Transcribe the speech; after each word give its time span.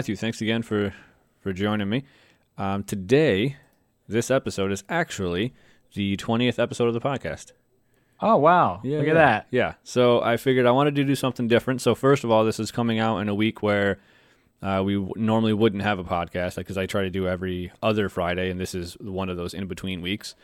Matthew, 0.00 0.16
thanks 0.16 0.40
again 0.40 0.62
for 0.62 0.94
for 1.42 1.52
joining 1.52 1.90
me. 1.90 2.04
Um, 2.56 2.84
today, 2.84 3.56
this 4.08 4.30
episode 4.30 4.72
is 4.72 4.82
actually 4.88 5.52
the 5.92 6.16
twentieth 6.16 6.58
episode 6.58 6.88
of 6.88 6.94
the 6.94 7.02
podcast. 7.02 7.52
Oh 8.18 8.36
wow! 8.38 8.80
Yeah, 8.82 8.96
Look 8.96 9.08
yeah. 9.08 9.12
at 9.12 9.14
that. 9.16 9.46
Yeah. 9.50 9.74
So 9.84 10.22
I 10.22 10.38
figured 10.38 10.64
I 10.64 10.70
wanted 10.70 10.94
to 10.94 11.04
do 11.04 11.14
something 11.14 11.48
different. 11.48 11.82
So 11.82 11.94
first 11.94 12.24
of 12.24 12.30
all, 12.30 12.46
this 12.46 12.58
is 12.58 12.70
coming 12.70 12.98
out 12.98 13.18
in 13.18 13.28
a 13.28 13.34
week 13.34 13.62
where 13.62 13.98
uh, 14.62 14.80
we 14.82 14.94
w- 14.94 15.12
normally 15.16 15.52
wouldn't 15.52 15.82
have 15.82 15.98
a 15.98 16.04
podcast 16.04 16.56
because 16.56 16.78
I 16.78 16.86
try 16.86 17.02
to 17.02 17.10
do 17.10 17.28
every 17.28 17.70
other 17.82 18.08
Friday, 18.08 18.50
and 18.50 18.58
this 18.58 18.74
is 18.74 18.94
one 19.00 19.28
of 19.28 19.36
those 19.36 19.52
in 19.52 19.66
between 19.66 20.00
weeks. 20.00 20.34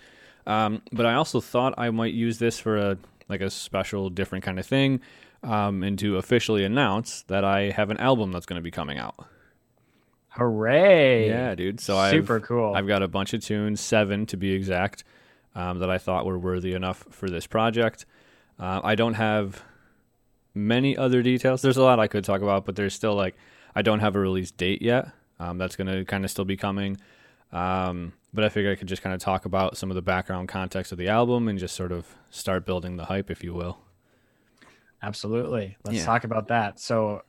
Um, 0.47 0.83
but 0.93 1.07
I 1.07 1.15
also 1.15 1.41
thought 1.41 1.73
I 1.79 1.89
might 1.89 2.13
use 2.13 2.39
this 2.39 2.59
for 2.59 2.77
a 2.77 2.99
like 3.31 3.41
a 3.41 3.49
special, 3.49 4.11
different 4.11 4.45
kind 4.45 4.59
of 4.59 4.67
thing, 4.67 5.01
um, 5.43 5.83
and 5.83 5.99
to 6.01 6.19
officially 6.19 6.63
announce 6.63 7.23
that 7.29 7.43
I 7.43 7.71
have 7.71 7.89
an 7.89 7.97
album 7.97 8.33
that's 8.33 8.45
going 8.45 8.59
to 8.59 8.63
be 8.63 8.71
coming 8.71 8.99
out. 8.99 9.15
Hooray! 10.37 11.29
Yeah, 11.29 11.55
dude. 11.55 11.81
So 11.81 11.95
super 12.11 12.37
I've, 12.37 12.43
cool. 12.43 12.75
I've 12.75 12.87
got 12.87 13.03
a 13.03 13.09
bunch 13.09 13.35
of 13.35 13.43
tunes, 13.43 13.81
seven 13.81 14.27
to 14.27 14.37
be 14.37 14.53
exact, 14.53 15.05
um, 15.55 15.79
that 15.81 15.91
I 15.91 15.99
thought 15.99 16.27
were 16.27 16.39
worthy 16.39 16.73
enough 16.75 17.05
for 17.11 17.29
this 17.29 17.47
project. 17.47 18.07
Uh, 18.59 18.81
I 18.85 18.95
don't 18.95 19.15
have 19.15 19.63
many 20.55 20.97
other 20.97 21.23
details. 21.23 21.63
There's 21.63 21.77
a 21.77 21.83
lot 21.83 22.01
I 22.01 22.07
could 22.07 22.25
talk 22.25 22.41
about, 22.43 22.65
but 22.65 22.77
there's 22.77 22.95
still 22.95 23.15
like 23.15 23.37
I 23.75 23.83
don't 23.83 24.01
have 24.01 24.17
a 24.17 24.19
release 24.21 24.51
date 24.51 24.83
yet. 24.83 25.09
Um, 25.39 25.59
that's 25.59 25.77
going 25.77 25.89
to 25.89 26.05
kind 26.07 26.25
of 26.25 26.31
still 26.31 26.47
be 26.47 26.57
coming. 26.57 26.97
Um, 27.53 28.15
but 28.33 28.43
I 28.45 28.49
figured 28.49 28.73
I 28.73 28.77
could 28.79 28.89
just 28.89 29.03
kind 29.03 29.15
of 29.15 29.21
talk 29.21 29.45
about 29.45 29.77
some 29.77 29.91
of 29.91 29.95
the 29.95 30.03
background 30.03 30.49
context 30.49 30.93
of 30.93 30.99
the 30.99 31.09
album 31.09 31.47
and 31.49 31.59
just 31.59 31.75
sort 31.75 31.93
of 31.93 32.07
start 32.31 32.65
building 32.67 32.97
the 32.97 33.05
hype, 33.07 33.31
if 33.31 33.45
you 33.45 33.53
will. 33.55 33.79
Absolutely. 35.03 35.77
Let's 35.85 35.99
Yeah. 35.99 36.07
talk 36.07 36.25
about 36.25 36.49
that. 36.49 36.81
So, 36.81 37.23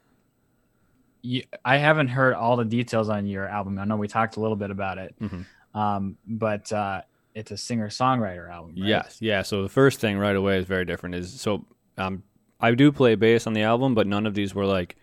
you, 1.28 1.44
I 1.66 1.78
haven't 1.78 2.08
heard 2.10 2.34
all 2.34 2.56
the 2.58 2.66
details 2.66 3.10
on 3.10 3.26
your 3.28 3.48
album. 3.48 3.78
I 3.80 3.86
know 3.86 3.98
we 3.98 4.08
talked 4.08 4.38
a 4.38 4.40
little 4.40 4.56
bit 4.56 4.72
about 4.72 4.98
it, 4.98 5.16
Mhm. 5.22 5.46
um, 5.74 6.18
but 6.28 6.72
uh, 6.72 7.02
it's 7.36 7.52
a 7.52 7.58
singer 7.58 7.90
songwriter 7.90 8.50
album. 8.50 8.76
Right? 8.78 8.88
Yes, 8.90 9.18
yeah. 9.22 9.42
So 9.42 9.64
the 9.64 9.70
first 9.70 10.00
thing 10.00 10.18
right 10.18 10.36
away 10.36 10.58
is 10.58 10.66
very 10.66 10.86
different. 10.86 11.16
Is 11.16 11.40
so 11.40 11.66
um, 11.98 12.24
I 12.62 12.74
do 12.74 12.92
play 12.92 13.16
bass 13.16 13.46
on 13.48 13.54
the 13.54 13.64
album, 13.64 13.94
but 13.96 14.08
none 14.08 14.26
of 14.26 14.34
these 14.34 14.56
were 14.56 14.66
like 14.66 14.96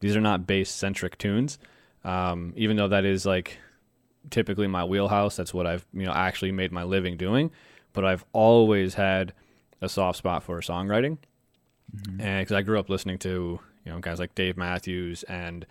these 0.00 0.16
are 0.16 0.20
not 0.20 0.46
bass 0.46 0.70
centric 0.70 1.16
tunes. 1.18 1.58
Um, 2.04 2.52
even 2.56 2.76
though 2.76 2.88
that 2.88 3.04
is 3.04 3.24
like 3.26 3.58
typically 4.30 4.66
my 4.66 4.84
wheelhouse, 4.84 5.36
that's 5.36 5.54
what 5.54 5.66
I've 5.66 5.86
you 5.94 6.04
know 6.06 6.12
actually 6.12 6.52
made 6.52 6.72
my 6.72 6.82
living 6.84 7.16
doing. 7.16 7.50
But 7.92 8.04
I've 8.04 8.24
always 8.32 8.94
had 8.94 9.32
a 9.80 9.88
soft 9.88 10.18
spot 10.18 10.42
for 10.42 10.60
songwriting, 10.60 11.18
and 12.18 12.42
because 12.42 12.52
I 12.52 12.62
grew 12.62 12.78
up 12.78 12.88
listening 12.90 13.18
to 13.20 13.60
you 13.86 13.92
know 13.92 14.00
guys 14.00 14.18
like 14.18 14.34
Dave 14.34 14.56
Matthews 14.56 15.22
and 15.22 15.64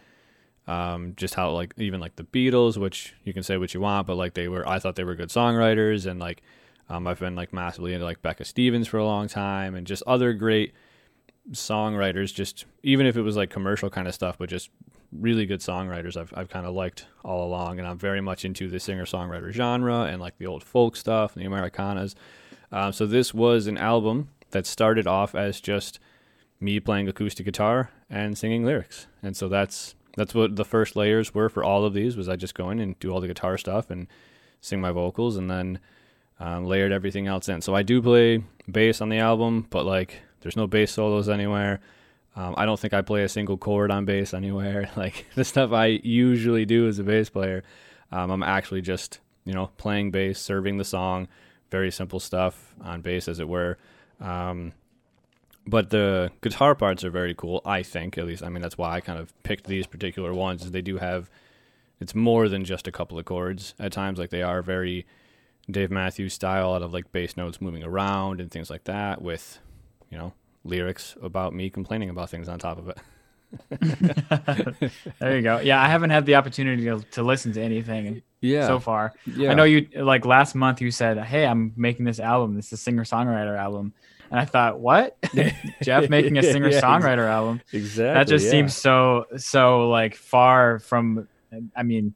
um, 0.67 1.13
just 1.15 1.35
how 1.35 1.51
like 1.51 1.73
even 1.77 1.99
like 1.99 2.15
the 2.15 2.23
Beatles, 2.23 2.77
which 2.77 3.13
you 3.23 3.33
can 3.33 3.43
say 3.43 3.57
what 3.57 3.73
you 3.73 3.81
want, 3.81 4.07
but 4.07 4.15
like 4.15 4.33
they 4.33 4.47
were, 4.47 4.67
I 4.67 4.79
thought 4.79 4.95
they 4.95 5.03
were 5.03 5.15
good 5.15 5.29
songwriters, 5.29 6.09
and 6.09 6.19
like 6.19 6.41
um, 6.89 7.05
I've 7.05 7.19
been 7.19 7.35
like 7.35 7.53
massively 7.53 7.93
into 7.93 8.05
like 8.05 8.21
Becca 8.21 8.45
Stevens 8.45 8.87
for 8.87 8.97
a 8.97 9.05
long 9.05 9.27
time, 9.27 9.75
and 9.75 9.85
just 9.85 10.01
other 10.07 10.33
great 10.33 10.73
songwriters. 11.51 12.33
Just 12.33 12.65
even 12.81 13.05
if 13.05 13.15
it 13.15 13.21
was 13.21 13.35
like 13.35 13.49
commercial 13.51 13.89
kind 13.89 14.07
of 14.07 14.15
stuff, 14.15 14.37
but 14.39 14.49
just 14.49 14.71
really 15.11 15.45
good 15.45 15.59
songwriters, 15.59 16.17
I've 16.17 16.33
I've 16.35 16.49
kind 16.49 16.65
of 16.65 16.73
liked 16.73 17.05
all 17.23 17.45
along, 17.45 17.77
and 17.77 17.87
I'm 17.87 17.99
very 17.99 18.21
much 18.21 18.43
into 18.43 18.67
the 18.67 18.79
singer 18.79 19.05
songwriter 19.05 19.51
genre 19.51 20.03
and 20.03 20.19
like 20.19 20.37
the 20.39 20.47
old 20.47 20.63
folk 20.63 20.95
stuff 20.95 21.35
and 21.35 21.43
the 21.43 21.47
Americanas. 21.47 22.15
Um, 22.71 22.91
so 22.91 23.05
this 23.05 23.33
was 23.33 23.67
an 23.67 23.77
album 23.77 24.29
that 24.49 24.65
started 24.65 25.05
off 25.05 25.35
as 25.35 25.61
just 25.61 25.99
me 26.59 26.79
playing 26.79 27.07
acoustic 27.07 27.45
guitar 27.45 27.89
and 28.09 28.37
singing 28.37 28.65
lyrics, 28.65 29.07
and 29.21 29.35
so 29.35 29.47
that's 29.47 29.95
that's 30.15 30.33
what 30.33 30.55
the 30.55 30.65
first 30.65 30.95
layers 30.95 31.33
were 31.33 31.49
for 31.49 31.63
all 31.63 31.85
of 31.85 31.93
these. 31.93 32.15
Was 32.15 32.29
I 32.29 32.35
just 32.35 32.55
go 32.55 32.69
in 32.69 32.79
and 32.79 32.97
do 32.99 33.11
all 33.11 33.21
the 33.21 33.27
guitar 33.27 33.57
stuff 33.57 33.89
and 33.89 34.07
sing 34.61 34.81
my 34.81 34.91
vocals, 34.91 35.37
and 35.37 35.49
then 35.49 35.79
um, 36.39 36.65
layered 36.65 36.91
everything 36.91 37.27
else 37.27 37.49
in. 37.49 37.61
So 37.61 37.75
I 37.75 37.83
do 37.83 38.01
play 38.01 38.43
bass 38.69 39.01
on 39.01 39.09
the 39.09 39.19
album, 39.19 39.67
but 39.69 39.85
like 39.85 40.21
there's 40.41 40.57
no 40.57 40.67
bass 40.67 40.91
solos 40.91 41.29
anywhere. 41.29 41.79
Um, 42.35 42.53
I 42.57 42.65
don't 42.65 42.79
think 42.79 42.93
I 42.93 43.01
play 43.01 43.23
a 43.23 43.29
single 43.29 43.57
chord 43.57 43.91
on 43.91 44.05
bass 44.05 44.33
anywhere. 44.33 44.89
Like 44.97 45.25
the 45.35 45.45
stuff 45.45 45.71
I 45.71 45.99
usually 46.03 46.65
do 46.65 46.87
as 46.87 46.99
a 46.99 47.03
bass 47.03 47.29
player, 47.29 47.63
um, 48.11 48.31
I'm 48.31 48.43
actually 48.43 48.81
just 48.81 49.19
you 49.45 49.53
know 49.53 49.67
playing 49.77 50.11
bass, 50.11 50.39
serving 50.39 50.77
the 50.77 50.83
song, 50.83 51.27
very 51.71 51.91
simple 51.91 52.19
stuff 52.19 52.75
on 52.81 53.01
bass, 53.01 53.27
as 53.27 53.39
it 53.39 53.47
were. 53.47 53.77
Um, 54.19 54.73
but 55.67 55.89
the 55.89 56.31
guitar 56.41 56.75
parts 56.75 57.03
are 57.03 57.09
very 57.09 57.33
cool. 57.33 57.61
I 57.65 57.83
think, 57.83 58.17
at 58.17 58.25
least, 58.25 58.43
I 58.43 58.49
mean, 58.49 58.61
that's 58.61 58.77
why 58.77 58.93
I 58.95 59.01
kind 59.01 59.19
of 59.19 59.33
picked 59.43 59.65
these 59.67 59.87
particular 59.87 60.33
ones. 60.33 60.63
Is 60.63 60.71
they 60.71 60.81
do 60.81 60.97
have, 60.97 61.29
it's 61.99 62.13
more 62.15 62.47
than 62.49 62.63
just 62.65 62.87
a 62.87 62.91
couple 62.91 63.17
of 63.17 63.25
chords 63.25 63.73
at 63.79 63.91
times. 63.91 64.19
Like 64.19 64.29
they 64.29 64.43
are 64.43 64.61
very 64.61 65.05
Dave 65.69 65.89
Matthews 65.91 66.33
style, 66.33 66.73
out 66.75 66.81
of 66.83 66.93
like 66.93 67.11
bass 67.11 67.35
notes 67.35 67.59
moving 67.61 67.83
around 67.83 68.39
and 68.41 68.51
things 68.51 68.69
like 68.69 68.83
that, 68.85 69.21
with 69.21 69.59
you 70.11 70.17
know 70.17 70.33
lyrics 70.63 71.15
about 71.21 71.53
me 71.53 71.69
complaining 71.69 72.09
about 72.09 72.29
things 72.29 72.47
on 72.49 72.59
top 72.59 72.77
of 72.77 72.89
it. 72.89 72.97
there 75.19 75.35
you 75.37 75.41
go. 75.41 75.59
Yeah, 75.59 75.81
I 75.81 75.87
haven't 75.87 76.09
had 76.09 76.25
the 76.25 76.35
opportunity 76.35 76.83
to, 76.85 76.99
to 77.11 77.23
listen 77.23 77.53
to 77.53 77.61
anything 77.61 78.21
Yeah. 78.41 78.67
so 78.67 78.79
far. 78.79 79.13
yeah. 79.25 79.51
I 79.51 79.53
know 79.53 79.63
you 79.63 79.87
like 79.95 80.25
last 80.25 80.55
month. 80.55 80.81
You 80.81 80.91
said, 80.91 81.17
"Hey, 81.19 81.45
I'm 81.45 81.73
making 81.75 82.05
this 82.05 82.19
album. 82.19 82.55
This 82.55 82.67
is 82.67 82.73
a 82.73 82.77
singer 82.77 83.03
songwriter 83.03 83.57
album," 83.57 83.93
and 84.31 84.39
I 84.39 84.45
thought, 84.45 84.79
"What? 84.79 85.17
Jeff 85.83 86.09
making 86.09 86.37
a 86.37 86.43
singer 86.43 86.71
songwriter 86.71 87.27
album?" 87.27 87.61
exactly. 87.71 88.13
that 88.13 88.27
just 88.27 88.45
yeah. 88.45 88.51
seems 88.51 88.75
so 88.75 89.25
so 89.37 89.89
like 89.89 90.15
far 90.15 90.79
from 90.79 91.27
i 91.75 91.83
mean 91.83 92.13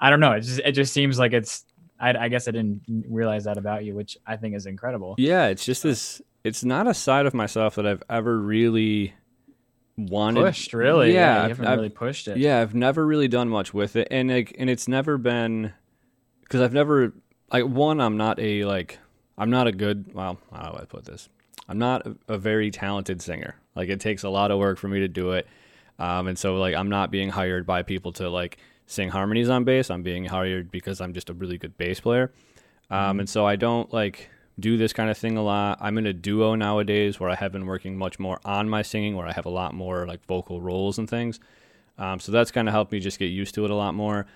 i 0.00 0.10
don't 0.10 0.20
know 0.20 0.32
it 0.32 0.42
just 0.42 0.60
it 0.60 0.72
just 0.72 0.92
seems 0.92 1.18
like 1.18 1.32
it's 1.32 1.64
I, 1.98 2.10
I 2.16 2.28
guess 2.28 2.46
i 2.46 2.50
didn't 2.52 2.82
realize 3.08 3.44
that 3.44 3.56
about 3.58 3.84
you 3.84 3.94
which 3.94 4.16
i 4.26 4.36
think 4.36 4.54
is 4.54 4.66
incredible 4.66 5.14
Yeah, 5.18 5.46
it's 5.48 5.64
just 5.64 5.82
this. 5.82 6.20
It's 6.44 6.62
not 6.62 6.86
a 6.86 6.92
side 6.94 7.24
of 7.26 7.32
myself 7.34 7.76
that 7.76 7.86
I've 7.86 8.02
ever 8.10 8.38
really 8.38 9.14
wanted. 9.96 10.42
pushed 10.44 10.72
really 10.74 11.14
Yeah, 11.14 11.34
you 11.36 11.40
I've- 11.40 11.48
haven't 11.50 11.66
I've- 11.66 11.76
really 11.76 11.88
pushed 11.88 12.28
it 12.28 12.36
Yeah, 12.36 12.60
I've 12.60 12.74
never 12.74 13.06
really 13.06 13.28
done 13.28 13.48
much 13.48 13.72
with 13.72 13.96
it, 13.96 14.08
and 14.10 14.28
like, 14.30 14.54
and 14.58 14.68
it's 14.68 14.86
never 14.86 15.16
been 15.18 15.72
because 16.42 16.60
I've 16.60 16.74
never 16.74 17.14
like 17.52 17.64
one. 17.64 18.00
I'm 18.00 18.16
not 18.16 18.38
a 18.38 18.64
like 18.66 18.98
I'm 19.36 19.50
not 19.50 19.66
a 19.66 19.72
good. 19.72 20.14
Well, 20.14 20.38
how 20.52 20.70
do 20.70 20.78
I 20.78 20.84
put 20.84 21.04
this? 21.04 21.28
I'm 21.68 21.78
not 21.78 22.06
a, 22.28 22.36
very 22.36 22.70
talented 22.70 23.22
singer. 23.22 23.56
Like 23.74 23.88
it 23.88 24.00
takes 24.00 24.22
a 24.22 24.28
lot 24.28 24.50
of 24.50 24.58
work 24.58 24.78
for 24.78 24.88
me 24.88 25.00
to 25.00 25.08
do 25.08 25.32
it, 25.32 25.46
um, 25.98 26.28
and 26.28 26.38
so 26.38 26.56
like 26.56 26.74
I'm 26.74 26.88
not 26.88 27.10
being 27.10 27.30
hired 27.30 27.66
by 27.66 27.82
people 27.82 28.12
to 28.12 28.28
like 28.28 28.58
sing 28.86 29.08
harmonies 29.08 29.48
on 29.48 29.64
bass. 29.64 29.90
I'm 29.90 30.02
being 30.02 30.26
hired 30.26 30.70
because 30.70 31.00
I'm 31.00 31.14
just 31.14 31.30
a 31.30 31.34
really 31.34 31.58
good 31.58 31.76
bass 31.78 32.00
player, 32.00 32.32
um, 32.90 33.20
and 33.20 33.28
so 33.28 33.46
I 33.46 33.56
don't 33.56 33.92
like 33.92 34.30
do 34.58 34.76
this 34.76 34.92
kind 34.92 35.10
of 35.10 35.18
thing 35.18 35.36
a 35.36 35.42
lot. 35.42 35.78
I'm 35.80 35.98
in 35.98 36.06
a 36.06 36.12
duo 36.12 36.54
nowadays 36.54 37.18
where 37.18 37.30
I 37.30 37.34
have 37.34 37.52
been 37.52 37.66
working 37.66 37.96
much 37.96 38.18
more 38.18 38.40
on 38.44 38.68
my 38.68 38.82
singing, 38.82 39.16
where 39.16 39.26
I 39.26 39.32
have 39.32 39.46
a 39.46 39.50
lot 39.50 39.74
more 39.74 40.06
like 40.06 40.24
vocal 40.26 40.60
roles 40.60 40.98
and 40.98 41.08
things. 41.08 41.40
Um, 41.98 42.20
so 42.20 42.32
that's 42.32 42.50
kind 42.50 42.68
of 42.68 42.74
helped 42.74 42.92
me 42.92 43.00
just 43.00 43.18
get 43.18 43.26
used 43.26 43.54
to 43.54 43.64
it 43.64 43.70
a 43.70 43.74
lot 43.74 43.94
more. 43.94 44.26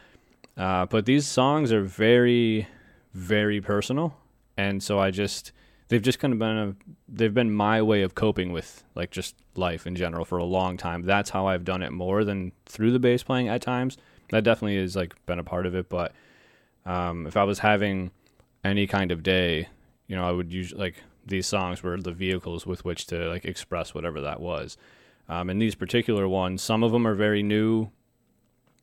Uh, 0.57 0.87
but 0.87 1.07
these 1.07 1.27
songs 1.27 1.73
are 1.73 1.83
very, 1.83 2.67
very 3.15 3.61
personal, 3.61 4.17
and 4.59 4.83
so 4.83 4.99
I 4.99 5.11
just 5.11 5.53
they've 5.87 6.03
just 6.03 6.19
kind 6.19 6.33
of 6.35 6.39
been 6.39 6.59
a, 6.59 6.75
they've 7.09 7.33
been 7.33 7.51
my 7.51 7.81
way 7.81 8.03
of 8.03 8.15
coping 8.15 8.53
with 8.53 8.85
like 8.95 9.11
just 9.11 9.37
life 9.55 9.87
in 9.87 9.97
general 9.97 10.27
for 10.27 10.37
a 10.37 10.45
long 10.45 10.77
time. 10.77 11.03
That's 11.03 11.31
how 11.31 11.47
I've 11.47 11.65
done 11.65 11.83
it 11.83 11.93
more 11.93 12.25
than 12.25 12.53
through 12.67 12.91
the 12.91 12.99
bass 12.99 13.23
playing 13.23 13.49
at 13.49 13.63
times. 13.63 13.97
That 14.31 14.45
definitely 14.45 14.79
has 14.81 14.97
like 14.97 15.15
been 15.25 15.39
a 15.39 15.45
part 15.45 15.65
of 15.65 15.75
it. 15.75 15.89
But 15.89 16.13
um, 16.85 17.27
if 17.27 17.37
I 17.37 17.45
was 17.45 17.61
having 17.61 18.11
any 18.65 18.87
kind 18.87 19.13
of 19.13 19.23
day, 19.23 19.69
you 20.09 20.17
know, 20.17 20.29
I 20.29 20.33
would 20.33 20.53
usually 20.53 20.81
like 20.81 20.97
these 21.25 21.47
songs 21.47 21.83
were 21.83 21.97
the 21.97 22.13
vehicles 22.13 22.67
with 22.67 22.85
which 22.85 23.07
to 23.07 23.29
like 23.29 23.45
express 23.45 23.95
whatever 23.95 24.21
that 24.21 24.41
was. 24.41 24.77
Um, 25.29 25.51
and 25.51 25.63
these 25.63 25.75
particular 25.77 26.27
ones, 26.27 26.63
some 26.63 26.83
of 26.83 26.91
them 26.91 27.07
are 27.07 27.15
very 27.15 27.43
new 27.43 27.91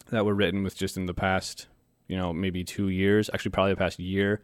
that 0.10 0.26
were 0.26 0.36
written 0.36 0.64
with 0.64 0.78
just 0.78 0.96
in 0.96 1.06
the 1.06 1.14
past, 1.14 1.68
you 2.08 2.16
know, 2.16 2.32
maybe 2.32 2.64
two 2.64 2.88
years. 2.88 3.30
Actually, 3.34 3.52
probably 3.52 3.74
the 3.74 3.78
past 3.78 4.00
year. 4.00 4.42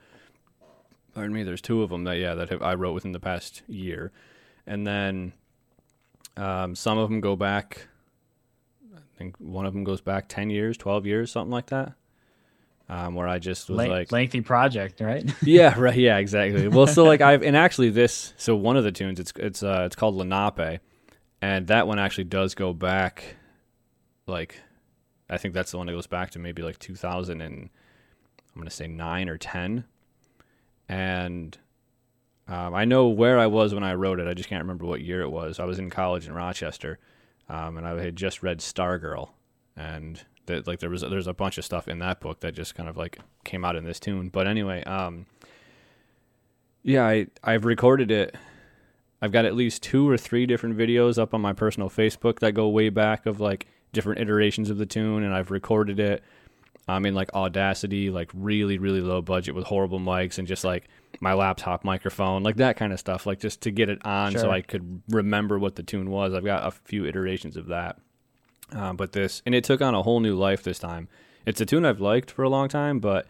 Pardon 1.14 1.34
me. 1.34 1.44
There's 1.44 1.62
two 1.62 1.84
of 1.84 1.90
them 1.90 2.04
that 2.06 2.18
yeah 2.18 2.36
that 2.36 2.50
have, 2.50 2.62
I 2.62 2.76
wrote 2.76 2.94
within 2.94 3.12
the 3.12 3.20
past 3.20 3.64
year, 3.68 4.12
and 4.66 4.88
then 4.88 5.34
um, 6.38 6.76
some 6.76 6.98
of 6.98 7.10
them 7.10 7.20
go 7.22 7.36
back. 7.36 7.88
I 8.96 9.00
think 9.18 9.36
one 9.38 9.66
of 9.66 9.74
them 9.74 9.84
goes 9.84 10.02
back 10.02 10.28
ten 10.28 10.50
years, 10.50 10.78
twelve 10.78 11.06
years, 11.06 11.32
something 11.32 11.52
like 11.52 11.68
that. 11.68 11.94
Um, 12.90 13.16
where 13.16 13.28
I 13.28 13.40
just 13.40 13.70
was 13.70 13.78
like, 13.88 14.12
lengthy 14.12 14.42
project 14.42 15.00
right 15.00 15.24
yeah, 15.44 15.80
right, 15.80 15.96
yeah, 15.96 16.18
exactly. 16.18 16.68
Well, 16.68 16.88
so 16.88 17.06
like 17.06 17.22
I've 17.22 17.42
and 17.42 17.56
actually 17.56 17.90
this 17.90 18.34
so 18.36 18.54
one 18.54 18.76
of 18.76 18.84
the 18.84 18.92
tunes 18.92 19.18
it's 19.18 19.32
it's 19.38 19.64
uh 19.64 19.84
it's 19.86 19.96
called 19.96 20.16
Lenape, 20.16 20.82
and 21.42 21.68
that 21.68 21.88
one 21.88 22.00
actually 22.00 22.26
does 22.26 22.54
go 22.54 22.74
back, 22.74 23.38
like, 24.28 24.60
I 25.30 25.38
think 25.38 25.54
that's 25.54 25.72
the 25.72 25.78
one 25.78 25.88
that 25.88 25.94
goes 25.94 26.08
back 26.08 26.32
to 26.32 26.40
maybe 26.40 26.64
like 26.64 26.80
2000 26.80 27.40
and 27.42 27.70
I'm 28.54 28.62
gonna 28.62 28.70
say 28.70 28.88
nine 28.88 29.30
or 29.30 29.38
ten, 29.38 29.86
and 30.92 31.58
um, 32.50 32.76
I 32.76 32.84
know 32.84 33.08
where 33.08 33.40
I 33.40 33.48
was 33.48 33.74
when 33.74 33.84
I 33.84 33.94
wrote 33.94 34.20
it. 34.20 34.28
I 34.28 34.34
just 34.34 34.50
can't 34.50 34.62
remember 34.62 34.86
what 34.86 35.00
year 35.00 35.22
it 35.22 35.30
was. 35.30 35.58
I 35.58 35.64
was 35.64 35.80
in 35.80 35.90
college 35.90 36.28
in 36.28 36.34
Rochester, 36.34 37.00
um, 37.48 37.78
and 37.78 37.88
I 37.88 37.98
had 38.04 38.18
just 38.18 38.44
read 38.44 38.60
Stargirl, 38.60 39.30
and 39.78 40.22
like 40.66 40.80
there 40.80 40.90
was 40.90 41.02
there's 41.02 41.28
a 41.28 41.34
bunch 41.34 41.58
of 41.58 41.64
stuff 41.64 41.88
in 41.88 42.00
that 42.00 42.20
book 42.20 42.42
that 42.42 42.54
just 42.54 42.76
kind 42.76 42.90
of 42.90 42.98
like 42.98 43.20
came 43.46 43.64
out 43.64 43.78
in 43.78 43.86
this 43.86 44.02
tune. 44.02 44.28
But 44.28 44.48
anyway, 44.48 44.84
um, 44.84 45.28
yeah, 46.84 47.06
I 47.06 47.28
I've 47.42 47.64
recorded 47.64 48.12
it. 48.12 48.36
I've 49.22 49.32
got 49.32 49.46
at 49.46 49.56
least 49.56 49.84
two 49.84 50.10
or 50.10 50.18
three 50.18 50.46
different 50.46 50.78
videos 50.78 51.18
up 51.18 51.34
on 51.34 51.40
my 51.40 51.54
personal 51.54 51.90
Facebook 51.90 52.40
that 52.40 52.52
go 52.52 52.68
way 52.68 52.90
back 52.90 53.26
of 53.26 53.40
like 53.40 53.66
different 53.94 54.20
iterations 54.20 54.70
of 54.70 54.78
the 54.78 54.86
tune, 54.86 55.24
and 55.24 55.34
I've 55.34 55.52
recorded 55.52 56.02
it 56.02 56.22
um, 56.96 57.04
mean, 57.04 57.14
like 57.16 57.34
Audacity, 57.34 58.10
like 58.10 58.30
really 58.34 58.78
really 58.78 59.02
low 59.02 59.22
budget 59.22 59.56
with 59.56 59.66
horrible 59.66 60.00
mics 60.00 60.38
and 60.38 60.48
just 60.48 60.64
like 60.64 60.88
my 61.20 61.34
laptop 61.34 61.84
microphone, 61.84 62.44
like 62.44 62.56
that 62.58 62.78
kind 62.78 62.92
of 62.94 63.00
stuff, 63.00 63.26
like 63.26 63.40
just 63.40 63.62
to 63.62 63.72
get 63.72 63.90
it 63.90 64.04
on 64.06 64.32
Sure. 64.32 64.42
so 64.42 64.50
I 64.52 64.62
could 64.62 65.02
remember 65.10 65.60
what 65.60 65.76
the 65.76 65.84
tune 65.84 66.10
was. 66.10 66.34
I've 66.34 66.46
got 66.46 66.66
a 66.66 66.72
few 66.72 67.06
iterations 67.06 67.58
of 67.58 67.68
that. 67.68 67.98
Uh, 68.74 68.94
but 68.94 69.12
this, 69.12 69.42
and 69.46 69.54
it 69.54 69.64
took 69.64 69.82
on 69.82 69.94
a 69.94 70.02
whole 70.02 70.20
new 70.22 70.36
life 70.36 70.64
this 70.64 70.80
time. 70.80 71.08
It's 71.46 71.60
a 71.60 71.66
tune 71.66 71.86
I've 71.86 72.00
liked 72.00 72.32
for 72.32 72.44
a 72.44 72.50
long 72.50 72.70
time, 72.70 73.00
but 73.00 73.28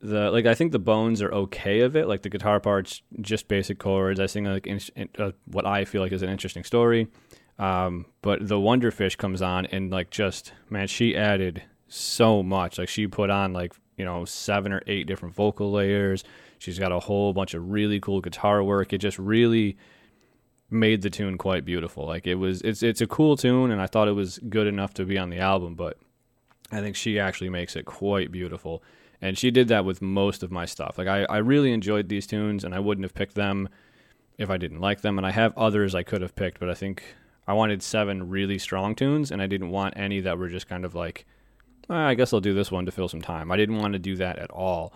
the 0.00 0.30
like 0.30 0.46
I 0.46 0.54
think 0.54 0.72
the 0.72 0.78
bones 0.78 1.20
are 1.20 1.32
okay 1.32 1.80
of 1.80 1.96
it. 1.96 2.08
Like 2.08 2.22
the 2.22 2.28
guitar 2.30 2.60
parts, 2.60 3.02
just 3.20 3.48
basic 3.48 3.78
chords. 3.78 4.20
I 4.20 4.26
sing 4.26 4.44
like 4.44 4.66
in- 4.66 4.80
uh, 5.18 5.32
what 5.46 5.66
I 5.66 5.84
feel 5.84 6.02
like 6.02 6.12
is 6.12 6.22
an 6.22 6.28
interesting 6.30 6.64
story. 6.64 7.08
Um, 7.58 8.06
but 8.22 8.46
the 8.46 8.56
Wonderfish 8.56 9.16
comes 9.16 9.40
on 9.42 9.66
and 9.66 9.90
like 9.90 10.10
just 10.10 10.52
man, 10.70 10.86
she 10.88 11.16
added 11.16 11.62
so 11.88 12.42
much. 12.42 12.78
Like 12.78 12.88
she 12.88 13.06
put 13.06 13.30
on 13.30 13.52
like 13.52 13.74
you 13.96 14.04
know 14.04 14.24
seven 14.24 14.72
or 14.72 14.82
eight 14.86 15.06
different 15.06 15.34
vocal 15.34 15.72
layers. 15.72 16.24
She's 16.58 16.78
got 16.78 16.92
a 16.92 17.00
whole 17.00 17.32
bunch 17.32 17.54
of 17.54 17.70
really 17.70 18.00
cool 18.00 18.20
guitar 18.20 18.62
work. 18.62 18.92
It 18.92 18.98
just 18.98 19.18
really 19.18 19.76
made 20.70 21.02
the 21.02 21.10
tune 21.10 21.38
quite 21.38 21.64
beautiful. 21.64 22.06
Like 22.06 22.26
it 22.26 22.36
was, 22.36 22.60
it's 22.62 22.82
it's 22.82 23.00
a 23.00 23.06
cool 23.06 23.36
tune, 23.36 23.70
and 23.70 23.80
I 23.80 23.86
thought 23.86 24.08
it 24.08 24.12
was 24.12 24.38
good 24.48 24.66
enough 24.66 24.94
to 24.94 25.04
be 25.04 25.18
on 25.18 25.30
the 25.30 25.38
album. 25.38 25.74
But 25.74 25.98
I 26.72 26.80
think 26.80 26.96
she 26.96 27.18
actually 27.18 27.50
makes 27.50 27.76
it 27.76 27.84
quite 27.84 28.32
beautiful, 28.32 28.82
and 29.20 29.38
she 29.38 29.50
did 29.50 29.68
that 29.68 29.84
with 29.84 30.02
most 30.02 30.42
of 30.42 30.50
my 30.50 30.64
stuff. 30.64 30.98
Like 30.98 31.08
I, 31.08 31.24
I 31.24 31.38
really 31.38 31.72
enjoyed 31.72 32.08
these 32.08 32.26
tunes, 32.26 32.64
and 32.64 32.74
I 32.74 32.80
wouldn't 32.80 33.04
have 33.04 33.14
picked 33.14 33.34
them 33.34 33.68
if 34.38 34.50
I 34.50 34.56
didn't 34.56 34.80
like 34.80 35.00
them. 35.02 35.18
And 35.18 35.26
I 35.26 35.30
have 35.30 35.56
others 35.56 35.94
I 35.94 36.02
could 36.02 36.22
have 36.22 36.36
picked, 36.36 36.60
but 36.60 36.70
I 36.70 36.74
think 36.74 37.04
I 37.46 37.52
wanted 37.52 37.82
seven 37.82 38.28
really 38.28 38.58
strong 38.58 38.94
tunes, 38.94 39.30
and 39.30 39.40
I 39.40 39.46
didn't 39.46 39.70
want 39.70 39.94
any 39.96 40.20
that 40.20 40.38
were 40.38 40.48
just 40.48 40.68
kind 40.68 40.84
of 40.84 40.94
like, 40.94 41.26
"Ah, 41.28 41.35
I 41.88 42.14
guess 42.14 42.32
I'll 42.32 42.40
do 42.40 42.54
this 42.54 42.70
one 42.70 42.86
to 42.86 42.92
fill 42.92 43.08
some 43.08 43.22
time. 43.22 43.52
I 43.52 43.56
didn't 43.56 43.78
want 43.78 43.92
to 43.92 43.98
do 43.98 44.16
that 44.16 44.38
at 44.38 44.50
all. 44.50 44.92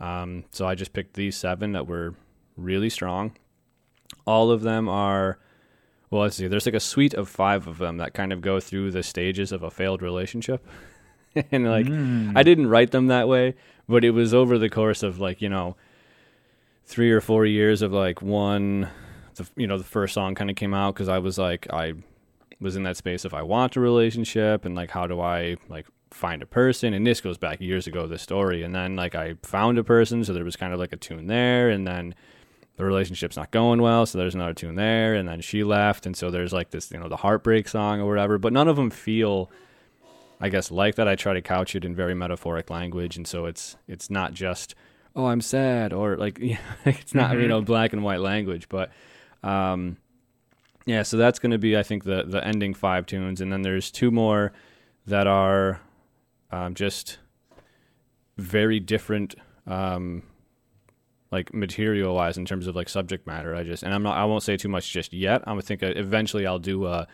Um, 0.00 0.44
so 0.50 0.66
I 0.66 0.74
just 0.74 0.92
picked 0.92 1.14
these 1.14 1.36
seven 1.36 1.72
that 1.72 1.86
were 1.86 2.14
really 2.56 2.90
strong. 2.90 3.36
All 4.26 4.50
of 4.50 4.62
them 4.62 4.88
are, 4.88 5.38
well, 6.10 6.22
let's 6.22 6.36
see, 6.36 6.48
there's 6.48 6.66
like 6.66 6.74
a 6.74 6.80
suite 6.80 7.14
of 7.14 7.28
five 7.28 7.66
of 7.66 7.78
them 7.78 7.98
that 7.98 8.12
kind 8.12 8.32
of 8.32 8.40
go 8.40 8.58
through 8.60 8.90
the 8.90 9.02
stages 9.02 9.52
of 9.52 9.62
a 9.62 9.70
failed 9.70 10.02
relationship. 10.02 10.66
and 11.52 11.64
like, 11.70 11.86
Mm. 11.86 12.36
I 12.36 12.42
didn't 12.42 12.66
write 12.68 12.90
them 12.90 13.06
that 13.06 13.28
way, 13.28 13.54
but 13.88 14.04
it 14.04 14.10
was 14.10 14.34
over 14.34 14.58
the 14.58 14.68
course 14.68 15.02
of 15.02 15.18
like, 15.20 15.40
you 15.40 15.48
know, 15.48 15.76
three 16.84 17.12
or 17.12 17.20
four 17.20 17.46
years 17.46 17.80
of 17.82 17.92
like 17.92 18.20
one, 18.20 18.88
the, 19.36 19.48
you 19.56 19.66
know, 19.66 19.78
the 19.78 19.84
first 19.84 20.14
song 20.14 20.34
kind 20.34 20.50
of 20.50 20.56
came 20.56 20.74
out 20.74 20.94
because 20.94 21.08
I 21.08 21.18
was 21.18 21.38
like, 21.38 21.72
I 21.72 21.94
was 22.60 22.76
in 22.76 22.82
that 22.82 22.96
space 22.96 23.24
of 23.24 23.32
I 23.34 23.42
want 23.42 23.76
a 23.76 23.80
relationship 23.80 24.64
and 24.64 24.74
like, 24.74 24.90
how 24.90 25.06
do 25.06 25.20
I 25.20 25.56
like 25.68 25.86
find 26.14 26.42
a 26.42 26.46
person? 26.46 26.94
And 26.94 27.06
this 27.06 27.20
goes 27.20 27.38
back 27.38 27.60
years 27.60 27.86
ago, 27.86 28.06
this 28.06 28.22
story. 28.22 28.62
And 28.62 28.74
then 28.74 28.96
like, 28.96 29.14
I 29.14 29.34
found 29.42 29.78
a 29.78 29.84
person, 29.84 30.24
so 30.24 30.32
there 30.32 30.44
was 30.44 30.56
kind 30.56 30.72
of 30.72 30.78
like 30.80 30.92
a 30.92 30.96
tune 30.96 31.26
there. 31.26 31.70
And 31.70 31.86
then 31.86 32.14
the 32.76 32.84
relationship's 32.84 33.36
not 33.36 33.50
going 33.50 33.82
well, 33.82 34.06
so 34.06 34.18
there's 34.18 34.34
another 34.34 34.54
tune 34.54 34.74
there. 34.76 35.14
And 35.14 35.28
then 35.28 35.40
she 35.40 35.62
left. 35.64 36.06
And 36.06 36.16
so 36.16 36.30
there's 36.30 36.52
like 36.52 36.70
this, 36.70 36.90
you 36.90 36.98
know, 36.98 37.08
the 37.08 37.16
heartbreak 37.16 37.68
song 37.68 38.00
or 38.00 38.08
whatever, 38.08 38.38
but 38.38 38.52
none 38.52 38.68
of 38.68 38.76
them 38.76 38.90
feel. 38.90 39.50
I 40.40 40.48
guess 40.48 40.72
like 40.72 40.96
that 40.96 41.06
I 41.06 41.14
try 41.14 41.34
to 41.34 41.40
couch 41.42 41.76
it 41.76 41.84
in 41.84 41.94
very 41.94 42.14
metaphoric 42.14 42.68
language 42.68 43.16
and 43.16 43.28
so 43.28 43.46
it's 43.46 43.76
it's 43.86 44.10
not 44.10 44.34
just 44.34 44.74
oh 45.14 45.26
I'm 45.26 45.40
sad 45.40 45.92
or 45.92 46.16
like 46.16 46.36
it's 46.84 47.14
not 47.14 47.34
you 47.36 47.44
Mhm. 47.44 47.48
know 47.48 47.60
black 47.62 47.92
and 47.92 48.02
white 48.02 48.18
language 48.18 48.68
but 48.68 48.90
um 49.44 49.98
yeah 50.84 51.04
so 51.04 51.16
that's 51.16 51.38
going 51.38 51.52
to 51.52 51.58
be 51.58 51.76
I 51.76 51.84
think 51.84 52.02
the 52.02 52.24
the 52.26 52.44
ending 52.44 52.74
five 52.74 53.06
tunes 53.06 53.40
and 53.40 53.52
then 53.52 53.62
there's 53.62 53.92
two 53.92 54.10
more 54.10 54.52
that 55.06 55.28
are 55.28 55.80
um, 56.52 56.74
just 56.74 57.18
very 58.38 58.80
different 58.80 59.34
um 59.66 60.22
like 61.30 61.52
material 61.52 62.14
wise 62.14 62.36
in 62.36 62.44
terms 62.44 62.66
of 62.66 62.74
like 62.74 62.88
subject 62.88 63.26
matter 63.26 63.54
I 63.54 63.62
just 63.62 63.82
and 63.82 63.94
I'm 63.94 64.02
not 64.02 64.16
I 64.16 64.24
won't 64.24 64.42
say 64.42 64.56
too 64.56 64.68
much 64.68 64.90
just 64.90 65.12
yet 65.12 65.42
I'm 65.46 65.60
think 65.60 65.82
uh, 65.82 65.92
eventually 65.94 66.46
I'll 66.46 66.58
do 66.58 66.84
uh 66.84 67.04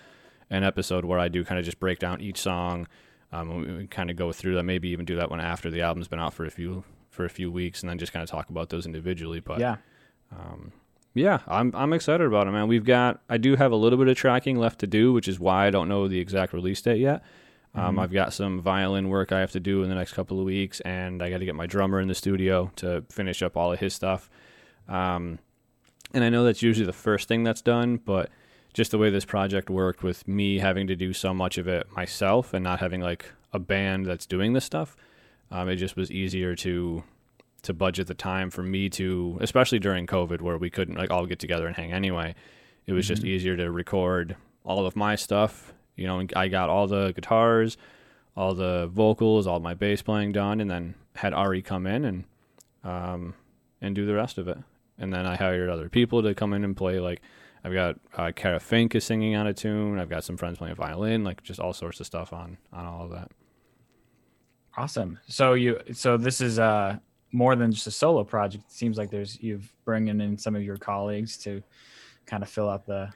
an 0.51 0.65
episode 0.65 1.05
where 1.05 1.19
I 1.19 1.29
do 1.29 1.45
kind 1.45 1.59
of 1.59 1.65
just 1.65 1.79
break 1.81 1.99
down 1.99 2.21
each 2.21 2.39
song 2.39 2.87
um, 3.33 3.51
and 3.51 3.67
we, 3.67 3.77
we 3.79 3.87
kind 3.87 4.11
of 4.11 4.17
go 4.17 4.33
through 4.33 4.55
that. 4.55 4.63
Maybe 4.63 4.89
even 4.89 5.05
do 5.05 5.17
that 5.17 5.31
one 5.31 5.41
after 5.41 5.71
the 5.71 5.83
album's 5.83 6.09
been 6.09 6.21
out 6.21 6.35
for 6.35 6.45
a 6.45 6.51
few 6.51 6.85
for 7.11 7.25
a 7.25 7.31
few 7.31 7.51
weeks, 7.51 7.83
and 7.83 7.91
then 7.91 7.99
just 7.99 8.13
kind 8.13 8.23
of 8.23 8.31
talk 8.31 8.49
about 8.49 8.71
those 8.71 8.87
individually. 8.87 9.41
But 9.41 9.61
yeah. 9.61 9.77
um, 10.33 10.73
yeah, 11.15 11.41
I'm 11.47 11.73
I'm 11.75 11.93
excited 11.93 12.27
about 12.27 12.47
it, 12.47 12.53
man. 12.53 12.69
We've 12.69 12.85
got 12.85 13.21
I 13.29 13.37
do 13.39 13.57
have 13.57 13.73
a 13.73 13.77
little 13.77 13.99
bit 13.99 14.09
of 14.09 14.17
tracking 14.17 14.57
left 14.57 14.81
to 14.81 14.87
do, 14.87 15.13
which 15.13 15.29
is 15.29 15.39
why 15.39 15.67
I 15.67 15.71
don't 15.71 15.89
know 15.89 16.09
the 16.09 16.21
exact 16.21 16.53
release 16.53 16.81
date 16.81 17.01
yet. 17.01 17.23
Um, 17.79 17.97
Mhm. 17.97 18.01
I've 18.03 18.13
got 18.13 18.33
some 18.33 18.61
violin 18.61 19.09
work 19.09 19.31
I 19.33 19.41
have 19.41 19.53
to 19.53 19.61
do 19.61 19.83
in 19.83 19.89
the 19.89 19.95
next 19.95 20.13
couple 20.13 20.39
of 20.41 20.45
weeks, 20.45 20.81
and 20.81 21.23
I 21.23 21.31
got 21.31 21.39
to 21.39 21.45
get 21.45 21.55
my 21.55 21.67
drummer 21.67 22.01
in 22.01 22.09
the 22.09 22.15
studio 22.15 22.73
to 22.77 23.05
finish 23.09 23.43
up 23.43 23.57
all 23.57 23.73
of 23.73 23.79
his 23.79 23.95
stuff. 23.95 24.29
Um, 24.89 25.39
and 26.13 26.25
I 26.25 26.29
know 26.29 26.45
that's 26.45 26.63
usually 26.63 26.87
the 26.87 26.93
first 26.93 27.29
thing 27.29 27.45
that's 27.45 27.63
done, 27.63 27.99
but 27.99 28.31
just 28.75 28.91
the 28.91 28.99
way 28.99 29.11
this 29.11 29.25
project 29.25 29.71
worked 29.71 30.03
with 30.03 30.27
me 30.27 30.59
having 30.59 30.87
to 30.89 30.97
do 30.97 31.13
so 31.13 31.33
much 31.35 31.59
of 31.59 31.69
it 31.69 31.87
myself 31.95 32.53
and 32.55 32.65
not 32.65 32.81
having 32.81 33.01
like 33.01 33.27
a 33.53 33.59
band 33.59 34.07
that's 34.07 34.27
doing 34.27 34.53
this 34.55 34.65
stuff, 34.65 34.97
um, 35.51 35.69
it 35.69 35.77
just 35.77 35.97
was 35.97 36.11
easier 36.11 36.55
to 36.57 37.03
to 37.61 37.75
budget 37.75 38.07
the 38.07 38.15
time 38.15 38.51
for 38.51 38.63
me 38.63 38.89
to, 38.89 39.37
especially 39.41 39.81
during 39.81 40.07
COVID 40.07 40.41
where 40.41 40.57
we 40.57 40.71
couldn't 40.71 40.95
like 40.95 41.11
all 41.11 41.27
get 41.27 41.41
together 41.41 41.67
and 41.67 41.75
hang 41.75 41.93
anyway. 41.93 42.33
It 42.87 42.93
was 42.93 43.07
just 43.09 43.23
Mhm. 43.23 43.29
easier 43.29 43.57
to 43.57 43.69
record 43.71 44.37
all 44.65 44.87
of 44.87 44.95
my 44.95 45.17
stuff. 45.17 45.75
You 45.99 46.07
know, 46.07 46.27
I 46.37 46.49
got 46.49 46.69
all 46.69 46.87
the 46.87 47.13
guitars, 47.13 47.77
all 48.37 48.55
the 48.55 48.87
vocals, 48.87 49.47
all 49.47 49.61
my 49.61 49.75
bass 49.75 50.01
playing 50.01 50.33
done, 50.33 50.61
and 50.61 50.71
then 50.71 50.95
had 51.17 51.35
Ari 51.35 51.63
come 51.63 51.87
in 51.87 52.05
and 52.05 52.25
um, 52.85 53.35
and 53.81 53.95
do 53.95 54.07
the 54.07 54.15
rest 54.15 54.39
of 54.39 54.49
it. 54.49 54.59
And 54.99 55.13
then 55.13 55.27
I 55.27 55.37
hired 55.37 55.69
other 55.69 55.89
people 55.89 56.23
to 56.23 56.35
come 56.35 56.53
in 56.53 56.65
and 56.65 56.77
play. 56.77 57.01
Like 57.01 57.21
I've 57.65 57.73
got 57.73 57.97
uh, 58.17 58.33
Kara 58.35 58.61
Fink 58.61 58.95
is 58.95 59.05
singing 59.05 59.35
on 59.35 59.47
a 59.47 59.55
tune. 59.55 59.99
I've 59.99 60.09
got 60.09 60.25
some 60.25 60.37
friends 60.37 60.59
playing 60.59 60.77
violin. 60.77 61.25
Like 61.25 61.43
just 61.43 61.61
all 61.61 61.73
sorts 61.73 62.01
of 62.01 62.07
stuff 62.07 62.33
on 62.33 62.59
on 62.73 62.87
all 62.87 63.05
of 63.05 63.11
that. 63.11 63.31
Awesome. 64.77 65.19
So 65.27 65.55
you 65.55 65.81
so 65.93 66.17
this 66.17 66.41
is 66.41 66.59
uh 66.59 66.99
more 67.33 67.57
than 67.57 67.73
just 67.73 67.87
a 67.87 67.91
solo 67.91 68.25
project. 68.25 68.65
It 68.69 68.73
seems 68.73 68.97
like 68.97 69.11
there's 69.11 69.41
you've 69.43 69.73
bringing 69.85 70.21
in 70.21 70.39
some 70.39 70.55
of 70.55 70.63
your 70.63 70.77
colleagues 70.77 71.37
to 71.39 71.63
kind 72.27 72.43
of 72.43 72.49
fill 72.49 72.69
out 72.69 72.87
the 72.87 73.11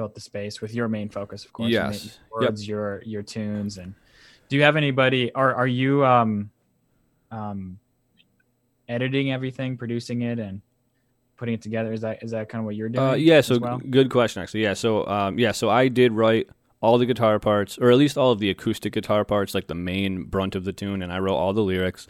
fill 0.00 0.06
out 0.06 0.14
the 0.14 0.20
space 0.20 0.60
with 0.60 0.74
your 0.74 0.88
main 0.88 1.08
focus, 1.08 1.44
of 1.44 1.52
course. 1.52 1.70
your 1.70 1.84
Yes. 1.84 2.04
Yep. 2.04 2.14
Words, 2.32 2.68
your 2.68 3.02
your 3.04 3.22
tunes, 3.22 3.78
and 3.78 3.94
do 4.48 4.56
you 4.56 4.62
have 4.62 4.76
anybody? 4.76 5.32
Are 5.34 5.54
are 5.54 5.66
you 5.66 6.04
um 6.04 6.50
um 7.30 7.78
editing 8.88 9.30
everything, 9.30 9.76
producing 9.76 10.22
it, 10.22 10.38
and 10.38 10.62
putting 11.36 11.54
it 11.54 11.62
together? 11.62 11.92
Is 11.92 12.00
that 12.00 12.22
is 12.22 12.30
that 12.30 12.48
kind 12.48 12.60
of 12.60 12.66
what 12.66 12.76
you're 12.76 12.88
doing? 12.88 13.06
Uh, 13.06 13.14
yeah, 13.14 13.42
so 13.42 13.58
well? 13.58 13.78
good 13.78 14.10
question 14.10 14.42
actually. 14.42 14.62
Yeah, 14.62 14.74
so 14.74 15.06
um, 15.06 15.38
yeah, 15.38 15.52
so 15.52 15.68
I 15.68 15.88
did 15.88 16.12
write 16.12 16.48
all 16.80 16.96
the 16.96 17.06
guitar 17.06 17.38
parts, 17.38 17.76
or 17.76 17.90
at 17.90 17.98
least 17.98 18.16
all 18.16 18.32
of 18.32 18.38
the 18.38 18.48
acoustic 18.48 18.94
guitar 18.94 19.24
parts, 19.24 19.54
like 19.54 19.66
the 19.66 19.74
main 19.74 20.22
brunt 20.22 20.54
of 20.54 20.64
the 20.64 20.72
tune, 20.72 21.02
and 21.02 21.12
I 21.12 21.18
wrote 21.18 21.36
all 21.36 21.52
the 21.52 21.62
lyrics, 21.62 22.06